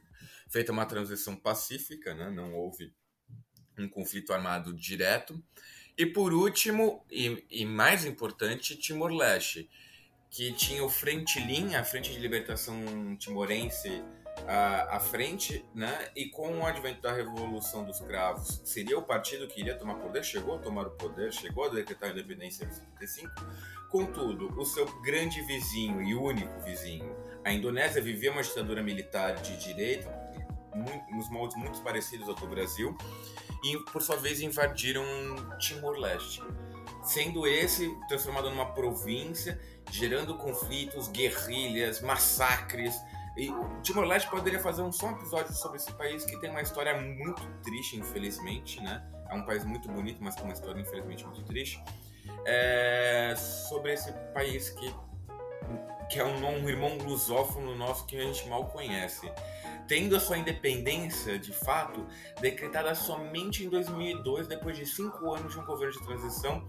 [0.48, 2.30] feita uma transição pacífica, né?
[2.30, 2.92] não houve
[3.78, 5.42] um conflito armado direto.
[5.96, 9.70] E por último, e, e mais importante, Timor-Leste,
[10.30, 14.02] que tinha o Frente Linha, a Frente de Libertação Timorense,
[14.46, 16.08] à, à frente, né?
[16.14, 20.24] E com o advento da Revolução dos Cravos, seria o partido que iria tomar poder,
[20.24, 23.30] chegou a tomar o poder, chegou a decretar a independência em 75.
[23.90, 29.56] Contudo, o seu grande vizinho e único vizinho, a Indonésia, vivia uma ditadura militar de
[29.56, 30.10] direita,
[30.74, 32.96] muito, nos moldes muito parecidos ao do Brasil,
[33.64, 35.04] e por sua vez invadiram
[35.58, 36.42] Timor-Leste,
[37.02, 39.58] sendo esse transformado numa província,
[39.90, 42.94] gerando conflitos, guerrilhas, massacres,
[43.36, 46.98] e o Timor-Leste poderia fazer um só episódio sobre esse país que tem uma história
[46.98, 49.04] muito triste, infelizmente, né?
[49.28, 51.82] É um país muito bonito, mas com uma história, infelizmente, muito triste.
[52.46, 53.34] É...
[53.36, 54.94] Sobre esse país que,
[56.08, 59.30] que é um, um irmão lusófono nosso que a gente mal conhece.
[59.86, 62.06] Tendo a sua independência, de fato,
[62.40, 66.66] decretada somente em 2002, depois de cinco anos de um governo de transição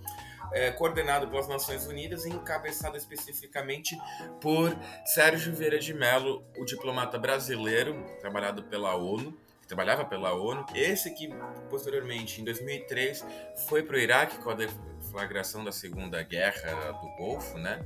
[0.51, 3.97] é, coordenado pelas Nações Unidas e encabeçado especificamente
[4.41, 4.75] por
[5.05, 9.37] Sérgio Vieira de Mello, o diplomata brasileiro, trabalhado pela ONU,
[9.67, 11.29] trabalhava pela ONU, esse que
[11.69, 13.25] posteriormente, em 2003,
[13.67, 17.85] foi para o Iraque com a deflagração da Segunda Guerra do Golfo, né?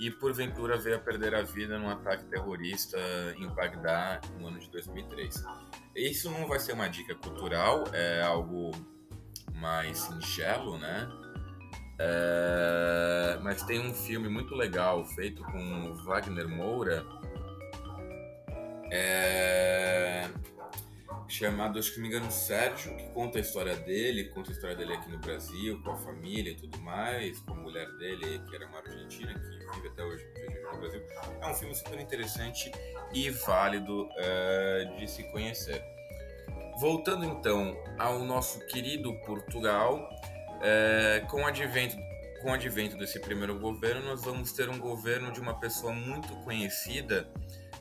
[0.00, 2.98] E porventura veio a perder a vida num ataque terrorista
[3.38, 5.44] em Bagdá no ano de 2003.
[5.94, 8.72] Isso não vai ser uma dica cultural, é algo
[9.54, 11.08] mais singelo, né?
[12.04, 17.06] É, mas tem um filme muito legal feito com Wagner Moura
[18.90, 20.28] É...
[21.28, 24.94] Chamado, acho que me engano, Sérgio, que conta a história dele, conta a história dele
[24.94, 28.66] aqui no Brasil, com a família e tudo mais, com a mulher dele, que era
[28.66, 30.26] uma argentina, que vive até hoje
[30.72, 31.00] no Brasil.
[31.40, 32.70] É um filme super interessante
[33.14, 35.82] e válido é, de se conhecer.
[36.78, 40.10] Voltando então ao nosso querido Portugal,
[40.62, 41.96] é, com, o advento,
[42.40, 46.34] com o advento desse primeiro governo, nós vamos ter um governo de uma pessoa muito
[46.44, 47.28] conhecida,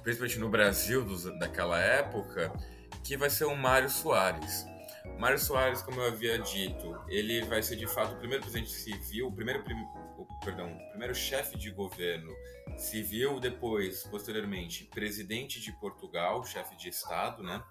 [0.03, 2.51] principalmente no Brasil dos, daquela época,
[3.03, 4.65] que vai ser o Mário Soares.
[5.17, 9.27] Mário Soares, como eu havia dito, ele vai ser de fato o primeiro presidente civil,
[9.27, 9.63] o primeiro,
[10.17, 12.31] o, perdão, o primeiro chefe de governo
[12.77, 17.63] civil, depois, posteriormente, presidente de Portugal, chefe de Estado, né?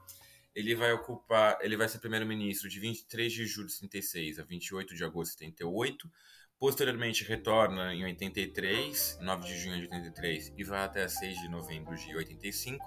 [0.55, 4.95] Ele vai ocupar, ele vai ser primeiro-ministro de 23 de julho de 76 a 28
[4.95, 6.11] de agosto de 78.
[6.59, 11.97] Posteriormente retorna em 83, 9 de junho de 83 e vai até 6 de novembro
[11.97, 12.85] de 85.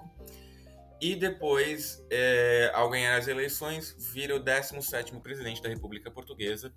[1.00, 6.72] E depois, é, ao ganhar as eleições, vira o 17º presidente da República Portuguesa,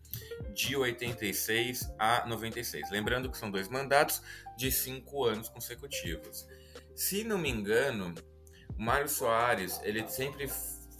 [0.54, 2.90] de 86 a 96.
[2.90, 4.22] Lembrando que são dois mandatos
[4.58, 6.48] de cinco anos consecutivos.
[6.96, 8.14] Se não me engano,
[8.76, 10.50] Mário Soares, ele sempre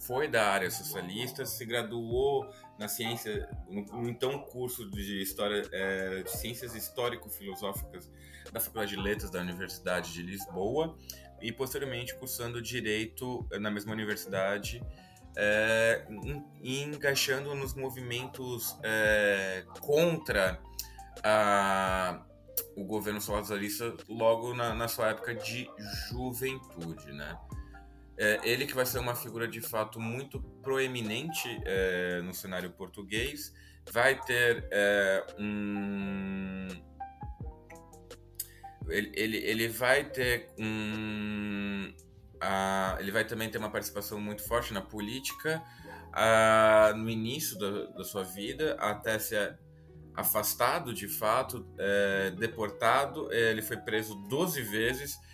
[0.08, 6.24] foi da área socialista, se graduou na ciência, no, no então curso de história, é,
[6.24, 8.10] de ciências histórico-filosóficas
[8.52, 10.98] da Faculdade de Letras da Universidade de Lisboa
[11.42, 14.82] e posteriormente cursando direito na mesma universidade
[15.36, 16.08] é,
[16.64, 20.60] encaixando nos movimentos é, contra
[21.24, 22.24] a,
[22.76, 25.70] o governo salazarista logo na, na sua época de
[26.10, 27.38] juventude, né?
[28.18, 33.54] É, ele que vai ser uma figura de fato muito proeminente é, no cenário português,
[33.92, 36.68] vai ter é, um.
[38.90, 41.94] Ele, ele, ele vai ter um.
[43.00, 45.64] Ele vai também ter uma participação muito forte na política
[46.96, 49.60] no início da, da sua vida, até ser
[50.16, 53.32] afastado de fato, é, deportado.
[53.32, 55.27] Ele foi preso 12 vezes é,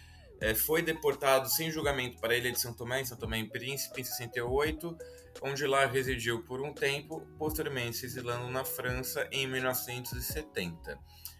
[0.54, 4.02] foi deportado sem julgamento para a ilha de São Tomé, em São Tomé em Príncipe,
[4.02, 4.98] em 68,
[5.42, 11.00] onde lá residiu por um tempo, posteriormente se exilando na França em 1970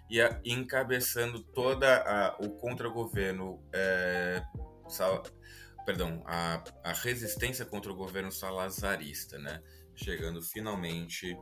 [0.10, 4.42] e a, encabeçando toda a, o contra-governo, é,
[5.86, 9.62] perdão, a, a resistência contra o governo salazarista, né?
[9.96, 11.38] chegando finalmente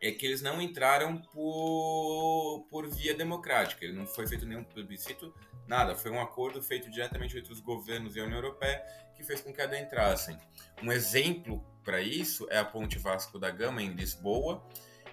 [0.00, 5.34] é que eles não entraram por, por via democrática, não foi feito nenhum plebiscito,
[5.66, 8.82] nada, foi um acordo feito diretamente entre os governos e a União Europeia
[9.16, 10.38] que fez com que adentrassem.
[10.82, 14.62] Um exemplo para isso é a Ponte Vasco da Gama em Lisboa,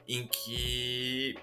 [0.07, 1.35] em que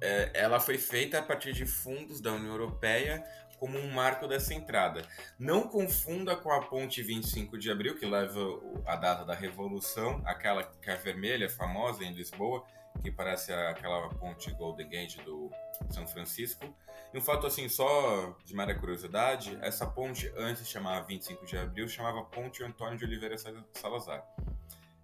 [0.00, 3.24] é, ela foi feita a partir de fundos da União Europeia
[3.58, 5.02] como um marco dessa entrada.
[5.38, 8.40] Não confunda com a ponte 25 de abril, que leva
[8.86, 12.64] a data da Revolução, aquela que é vermelha, famosa em Lisboa,
[13.02, 15.50] que parece aquela ponte Golden Gate do
[15.90, 16.64] São Francisco.
[17.12, 21.88] E um fato assim, só de mera curiosidade, essa ponte antes chamava 25 de abril,
[21.88, 23.36] chamava Ponte Antônio de Oliveira
[23.72, 24.24] Salazar.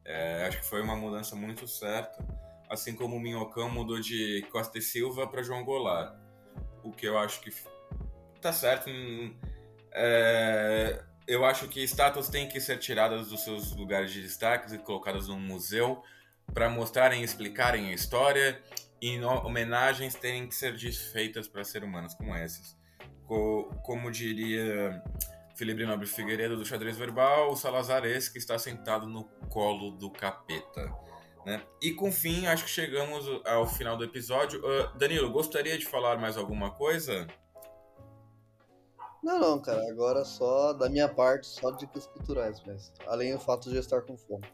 [0.05, 2.19] É, acho que foi uma mudança muito certa,
[2.69, 6.17] assim como o Minhocão mudou de Costa e Silva para João Goulart.
[6.83, 7.53] O que eu acho que
[8.41, 8.91] tá certo.
[9.93, 14.79] É, eu acho que estátuas têm que ser tiradas dos seus lugares de destaque e
[14.79, 16.03] colocadas num museu
[16.53, 18.61] para mostrarem e explicarem a história
[19.01, 20.77] e homenagens têm que ser
[21.13, 22.77] feitas para seres humanos como esses.
[23.27, 25.03] como diria
[25.55, 30.11] Felipe Nobre Figueiredo do Xadrez Verbal, o Salazar esse que está sentado no colo do
[30.11, 30.93] capeta.
[31.47, 31.63] Né?
[31.81, 34.61] E com fim, acho que chegamos ao final do episódio.
[34.61, 37.27] Uh, Danilo, gostaria de falar mais alguma coisa?
[39.23, 39.87] Não, não, cara.
[39.91, 42.93] Agora só da minha parte, só dicas culturais mesmo.
[43.07, 44.47] Além do fato de eu estar com fome.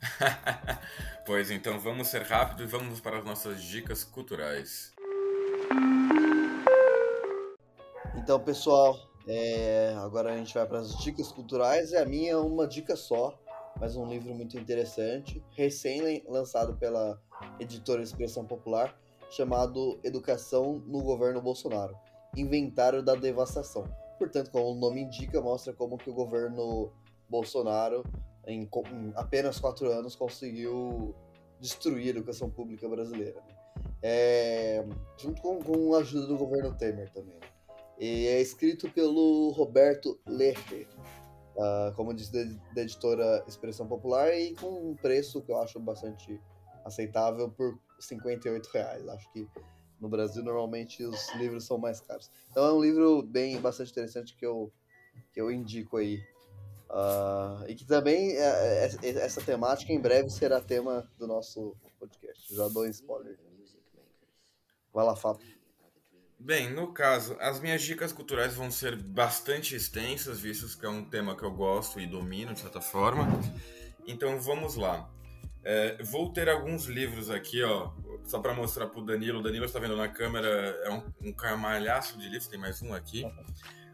[1.24, 4.92] pois então, vamos ser rápidos e vamos para as nossas dicas culturais.
[8.16, 8.98] Então, pessoal,
[9.28, 9.94] é...
[9.98, 13.38] agora a gente vai para as dicas culturais e a minha é uma dica só.
[13.78, 17.20] mas um livro muito interessante, recém-lançado pela
[17.60, 18.94] editora Expressão Popular,
[19.30, 21.96] chamado Educação no Governo Bolsonaro
[22.36, 23.84] Inventário da Devastação.
[24.18, 26.92] Portanto, como o nome indica, mostra como que o governo
[27.28, 28.04] Bolsonaro,
[28.46, 31.14] em, em apenas quatro anos, conseguiu
[31.60, 33.42] destruir a educação pública brasileira.
[34.02, 34.84] É,
[35.16, 37.38] junto com, com a ajuda do governo Temer também.
[37.98, 40.88] E é escrito pelo Roberto Lerche,
[41.56, 42.32] uh, como disse,
[42.74, 46.40] da editora Expressão Popular, e com um preço que eu acho bastante
[46.84, 49.08] aceitável por 58 reais.
[49.08, 49.48] Acho que
[50.02, 52.28] no Brasil normalmente os livros são mais caros.
[52.50, 54.72] Então é um livro bem bastante interessante que eu,
[55.32, 56.20] que eu indico aí.
[56.90, 62.54] Uh, e que também é, é, essa temática em breve será tema do nosso podcast.
[62.54, 63.38] Já dou um spoiler.
[64.92, 65.46] Vai lá, Fábio.
[66.38, 71.04] Bem, no caso, as minhas dicas culturais vão ser bastante extensas, visto que é um
[71.04, 73.26] tema que eu gosto e domino de certa forma.
[74.06, 75.08] Então vamos lá.
[75.64, 77.92] É, vou ter alguns livros aqui, ó,
[78.24, 79.40] só para mostrar pro Danilo.
[79.40, 80.48] O Danilo está vendo na câmera,
[80.84, 83.24] é um, um camalhaço de livros, tem mais um aqui.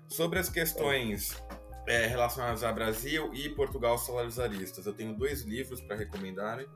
[0.09, 1.36] Sobre as questões
[1.86, 4.86] é, relacionadas a Brasil e Portugal salarizaristas.
[4.86, 6.66] Eu tenho dois livros para recomendarem.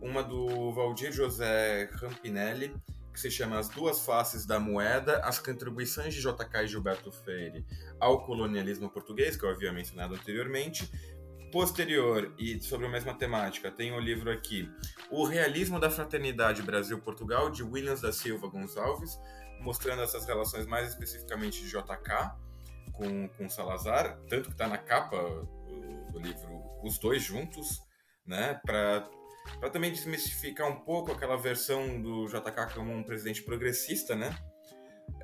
[0.00, 2.74] Uma do Valdir José Rampinelli,
[3.12, 7.64] que se chama As Duas Faces da Moeda, as contribuições de JK e Gilberto Freire
[8.00, 10.90] ao colonialismo português, que eu havia mencionado anteriormente.
[11.52, 14.68] Posterior e sobre a mesma temática, tem o livro aqui
[15.10, 19.18] O Realismo da Fraternidade Brasil-Portugal, de Williams da Silva Gonçalves,
[19.60, 22.32] mostrando essas relações mais especificamente de JK
[22.92, 27.80] com, com Salazar, tanto que está na capa do, do livro os dois juntos,
[28.26, 29.08] né, para
[29.58, 34.36] para também desmistificar um pouco aquela versão do JK como um presidente progressista, né?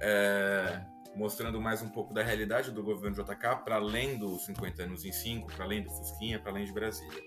[0.01, 0.81] É,
[1.19, 5.11] mostrando mais um pouco da realidade do governo JK, para além dos 50 anos em
[5.11, 7.20] 5, para além do Fusquinha, para além de Brasília.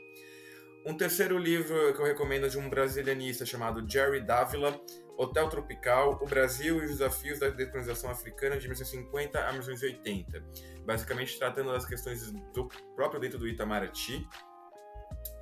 [0.85, 4.79] Um terceiro livro que eu recomendo é de um brasilianista chamado Jerry Davila,
[5.17, 10.41] Hotel Tropical, O Brasil e os Desafios da Decolonização Africana de 1950 a 1980.
[10.85, 14.25] Basicamente tratando das questões do próprio dentro do Itamaraty,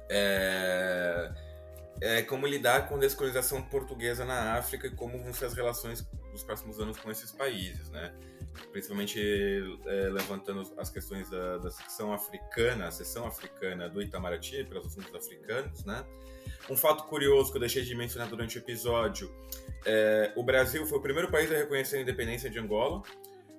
[0.09, 1.31] é,
[2.01, 6.01] é, como lidar com a descolonização portuguesa na África e como vão ser as relações
[6.31, 8.13] dos próximos anos com esses países, né?
[8.71, 9.19] Principalmente
[9.85, 15.13] é, levantando as questões da, da secção africana, a seção africana do Itamaraty, pelos assuntos
[15.15, 16.05] africanos, né?
[16.69, 19.34] Um fato curioso que eu deixei de mencionar durante o episódio,
[19.85, 23.01] é, o Brasil foi o primeiro país a reconhecer a independência de Angola.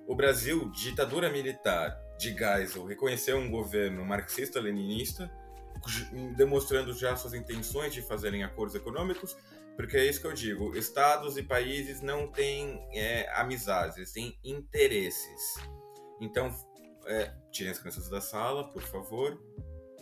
[0.07, 5.31] O Brasil, ditadura militar de Geisel, reconheceu um governo marxista-leninista,
[6.35, 9.35] demonstrando já suas intenções de fazerem acordos econômicos,
[9.75, 15.55] porque é isso que eu digo: estados e países não têm é, amizades, têm interesses.
[16.19, 16.53] Então,
[17.05, 19.39] é, tirem as crianças da sala, por favor.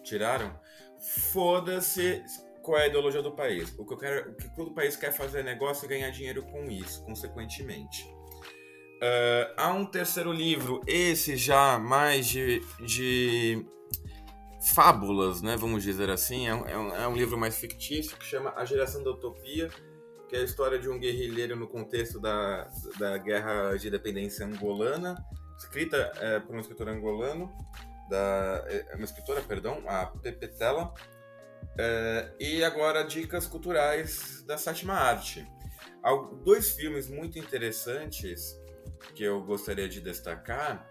[0.03, 0.59] Tiraram?
[1.31, 2.23] Foda-se
[2.61, 3.73] qual é a ideologia do país.
[3.77, 6.43] O que, eu quero, o que todo país quer fazer é negócio e ganhar dinheiro
[6.43, 8.03] com isso, consequentemente.
[9.01, 13.65] Uh, há um terceiro livro, esse já mais de, de
[14.61, 16.47] fábulas, né, vamos dizer assim.
[16.47, 19.69] É um, é um, livro mais fictício que chama A Geração da Utopia,
[20.27, 25.15] que é a história de um guerrilheiro no contexto da, da guerra de independência angolana,
[25.57, 27.51] escrita é, por um escritor angolano,
[28.09, 30.93] da, é uma escritora, perdão, a Pepe Tela.
[31.77, 35.47] É, e agora dicas culturais da sétima arte.
[36.43, 38.59] Dois filmes muito interessantes
[39.13, 40.88] que eu gostaria de destacar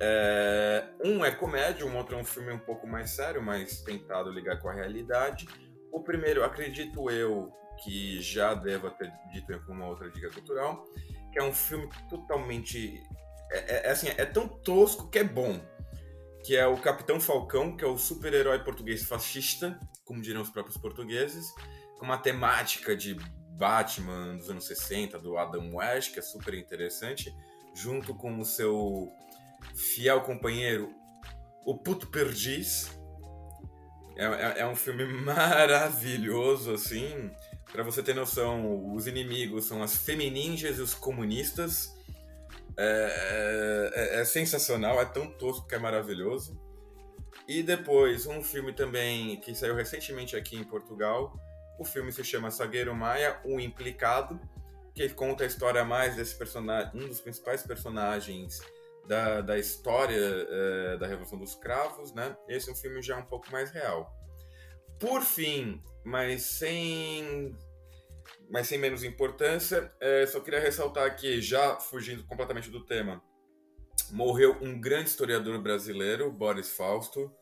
[0.00, 4.30] é, um é comédia, o outro é um filme um pouco mais sério, mas tentado
[4.30, 5.46] ligar com a realidade.
[5.92, 7.52] O primeiro, acredito eu,
[7.84, 10.86] que já devo ter dito em alguma outra dica cultural,
[11.30, 13.02] que é um filme totalmente.
[13.52, 15.60] É, é, é, assim, é tão tosco que é bom.
[16.42, 20.78] Que é o Capitão Falcão, que é o super-herói português fascista, como diriam os próprios
[20.78, 21.52] portugueses,
[21.98, 23.14] com uma temática de
[23.58, 27.30] Batman dos anos 60, do Adam West, que é super interessante,
[27.74, 29.12] junto com o seu
[29.74, 30.92] fiel companheiro,
[31.64, 32.90] O Puto Perdiz.
[34.16, 37.30] É, é, é um filme maravilhoso, assim.
[37.72, 41.94] Para você ter noção, os inimigos são as femininjas e os comunistas.
[42.76, 46.58] É, é, é, sensacional, é tão tosco que é maravilhoso.
[47.46, 51.32] E depois, um filme também que saiu recentemente aqui em Portugal.
[51.78, 54.40] O filme se chama Sagueiro Maia, O Implicado,
[54.94, 58.60] que conta a história mais desse personagem, um dos principais personagens
[59.10, 62.36] da, da história é, da Revolução dos Cravos, né?
[62.48, 64.08] Esse é um filme já um pouco mais real.
[65.00, 67.52] Por fim, mas sem,
[68.48, 73.20] mas sem menos importância, é, só queria ressaltar aqui, já fugindo completamente do tema,
[74.12, 77.34] morreu um grande historiador brasileiro, Boris Fausto.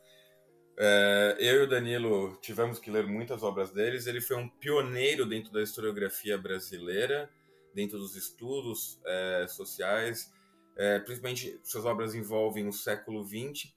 [0.75, 4.07] É, eu e o Danilo tivemos que ler muitas obras deles.
[4.07, 7.29] Ele foi um pioneiro dentro da historiografia brasileira,
[7.75, 10.31] dentro dos estudos é, sociais.
[10.79, 13.71] É, principalmente, suas obras envolvem o século XX.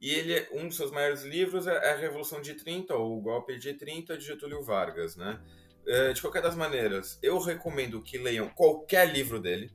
[0.00, 3.58] E ele, um dos seus maiores livros é a Revolução de 30, ou o Golpe
[3.58, 5.16] de 30, de Getúlio Vargas.
[5.16, 5.40] Né?
[5.86, 9.70] É, de qualquer das maneiras, eu recomendo que leiam qualquer livro dele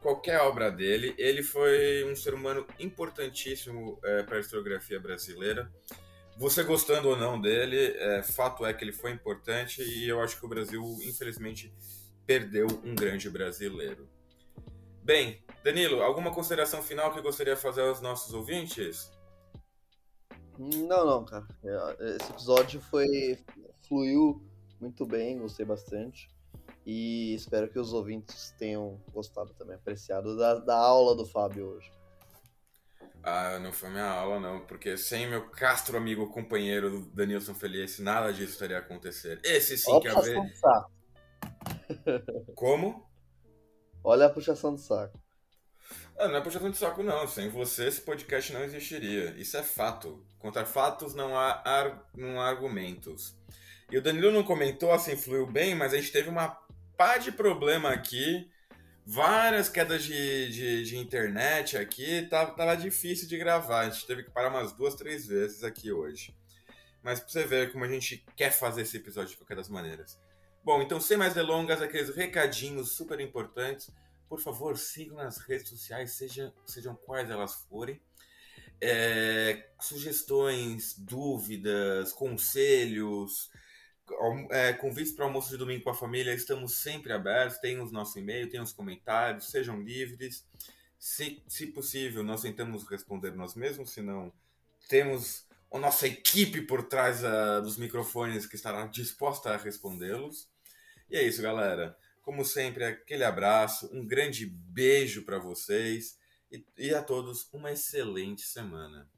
[0.00, 1.14] qualquer obra dele.
[1.18, 5.70] Ele foi um ser humano importantíssimo é, para a historiografia brasileira.
[6.36, 10.38] Você gostando ou não dele, é, fato é que ele foi importante e eu acho
[10.38, 11.72] que o Brasil, infelizmente,
[12.24, 14.08] perdeu um grande brasileiro.
[15.02, 19.10] Bem, Danilo, alguma consideração final que gostaria de fazer aos nossos ouvintes?
[20.58, 21.46] Não, não, cara.
[21.64, 23.38] É, esse episódio foi
[23.86, 24.42] fluiu
[24.80, 26.28] muito bem, gostei bastante.
[26.84, 31.90] E espero que os ouvintes tenham gostado também, apreciado da, da aula do Fábio hoje.
[33.22, 38.32] Ah, não foi minha aula, não, porque sem meu castro amigo companheiro Danilson Felice, nada
[38.32, 39.40] disso estaria a acontecer.
[39.44, 40.92] Esse sim Olha que saco.
[42.54, 43.06] Como?
[44.02, 45.18] Olha a puxação de saco.
[46.18, 47.28] Ah, não é puxação de saco, não.
[47.28, 49.34] Sem você, esse podcast não existiria.
[49.38, 50.20] Isso é fato.
[50.40, 52.10] Contra fatos não há, ar...
[52.12, 53.36] não há argumentos.
[53.88, 56.48] E o Danilo não comentou, assim, fluiu bem, mas a gente teve uma
[56.96, 58.50] pá de problema aqui,
[59.06, 63.82] várias quedas de, de, de internet aqui, tava, tava difícil de gravar.
[63.82, 66.36] A gente teve que parar umas duas, três vezes aqui hoje.
[67.00, 70.20] Mas pra você ver como a gente quer fazer esse episódio de qualquer das maneiras.
[70.64, 73.88] Bom, então sem mais delongas, aqueles recadinhos super importantes.
[74.28, 78.00] Por favor, sigam nas redes sociais, seja, sejam quais elas forem.
[78.80, 83.50] É, sugestões, dúvidas, conselhos,
[84.50, 87.58] é, convites para almoço de domingo com a família, estamos sempre abertos.
[87.58, 90.46] Tem o nosso e-mail, tem os comentários, sejam livres.
[90.98, 94.32] Se, se possível, nós tentamos responder nós mesmos, se não,
[94.88, 100.48] temos a nossa equipe por trás uh, dos microfones que estará disposta a respondê-los.
[101.10, 101.96] E é isso, galera.
[102.28, 106.18] Como sempre, aquele abraço, um grande beijo para vocês
[106.52, 109.08] e, e a todos uma excelente semana.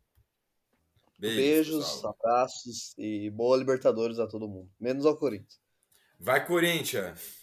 [1.19, 4.71] Beijos, Beijos abraços e boa Libertadores a todo mundo.
[4.79, 5.61] Menos ao Corinthians.
[6.21, 7.40] Vai, Corinthians!